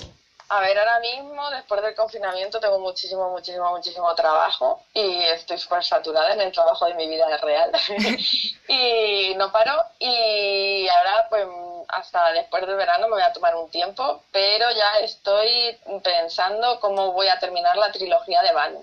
A 0.50 0.60
ver, 0.60 0.78
ahora 0.78 1.00
mismo, 1.00 1.50
después 1.50 1.82
del 1.82 1.96
confinamiento, 1.96 2.60
tengo 2.60 2.78
muchísimo, 2.78 3.32
muchísimo, 3.32 3.70
muchísimo 3.72 4.14
trabajo 4.16 4.84
y 4.94 5.22
estoy 5.24 5.58
súper 5.58 5.82
saturada 5.82 6.34
en 6.34 6.42
el 6.42 6.52
trabajo 6.52 6.88
de 6.88 6.96
mi 6.96 7.08
vida 7.08 7.26
real. 7.38 7.72
y 8.68 9.34
no 9.38 9.50
paro. 9.50 9.82
Y 9.98 10.90
ahora, 10.90 11.28
pues, 11.30 11.48
hasta 11.88 12.32
después 12.34 12.66
del 12.66 12.76
verano 12.76 13.08
me 13.08 13.16
voy 13.16 13.24
a 13.24 13.34
tomar 13.34 13.56
un 13.56 13.70
tiempo, 13.70 14.24
pero 14.32 14.72
ya 14.72 15.00
estoy 15.02 15.78
pensando 16.04 16.80
cómo 16.80 17.12
voy 17.12 17.28
a 17.28 17.40
terminar 17.40 17.78
la 17.78 17.92
trilogía 17.92 18.42
de 18.42 18.54
Van, 18.54 18.78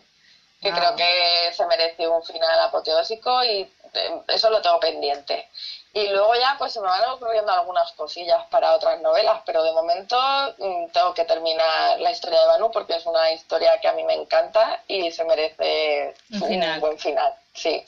que 0.60 0.72
creo 0.72 0.96
que 0.96 1.52
se 1.52 1.66
merece 1.66 2.08
un 2.08 2.22
final 2.24 2.60
apoteósico 2.60 3.44
y 3.44 3.70
eh, 3.94 4.22
eso 4.28 4.50
lo 4.50 4.60
tengo 4.60 4.80
pendiente. 4.80 5.48
Y 5.94 6.08
luego 6.08 6.34
ya 6.34 6.56
pues 6.58 6.72
se 6.72 6.80
me 6.80 6.86
van 6.86 7.04
ocurriendo 7.10 7.50
algunas 7.50 7.90
cosillas 7.92 8.44
para 8.50 8.74
otras 8.74 9.00
novelas, 9.00 9.42
pero 9.46 9.62
de 9.62 9.72
momento 9.72 10.16
mm, 10.58 10.90
tengo 10.92 11.14
que 11.14 11.24
terminar 11.24 11.98
la 12.00 12.10
historia 12.10 12.40
de 12.40 12.46
Banu 12.46 12.70
porque 12.70 12.96
es 12.96 13.06
una 13.06 13.30
historia 13.32 13.80
que 13.80 13.88
a 13.88 13.92
mí 13.92 14.04
me 14.04 14.14
encanta 14.14 14.82
y 14.86 15.10
se 15.10 15.24
merece 15.24 16.14
un, 16.30 16.80
buen 16.80 16.98
final. 16.98 17.32
Sí. 17.54 17.84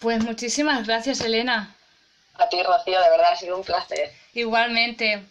Pues 0.00 0.22
muchísimas 0.22 0.86
gracias, 0.86 1.20
Elena. 1.20 1.74
A 2.38 2.48
ti, 2.48 2.62
Rocío, 2.62 3.00
de 3.00 3.10
verdad 3.10 3.32
ha 3.32 3.36
sido 3.36 3.56
un 3.56 3.64
placer. 3.64 4.12
Igualmente. 4.32 5.28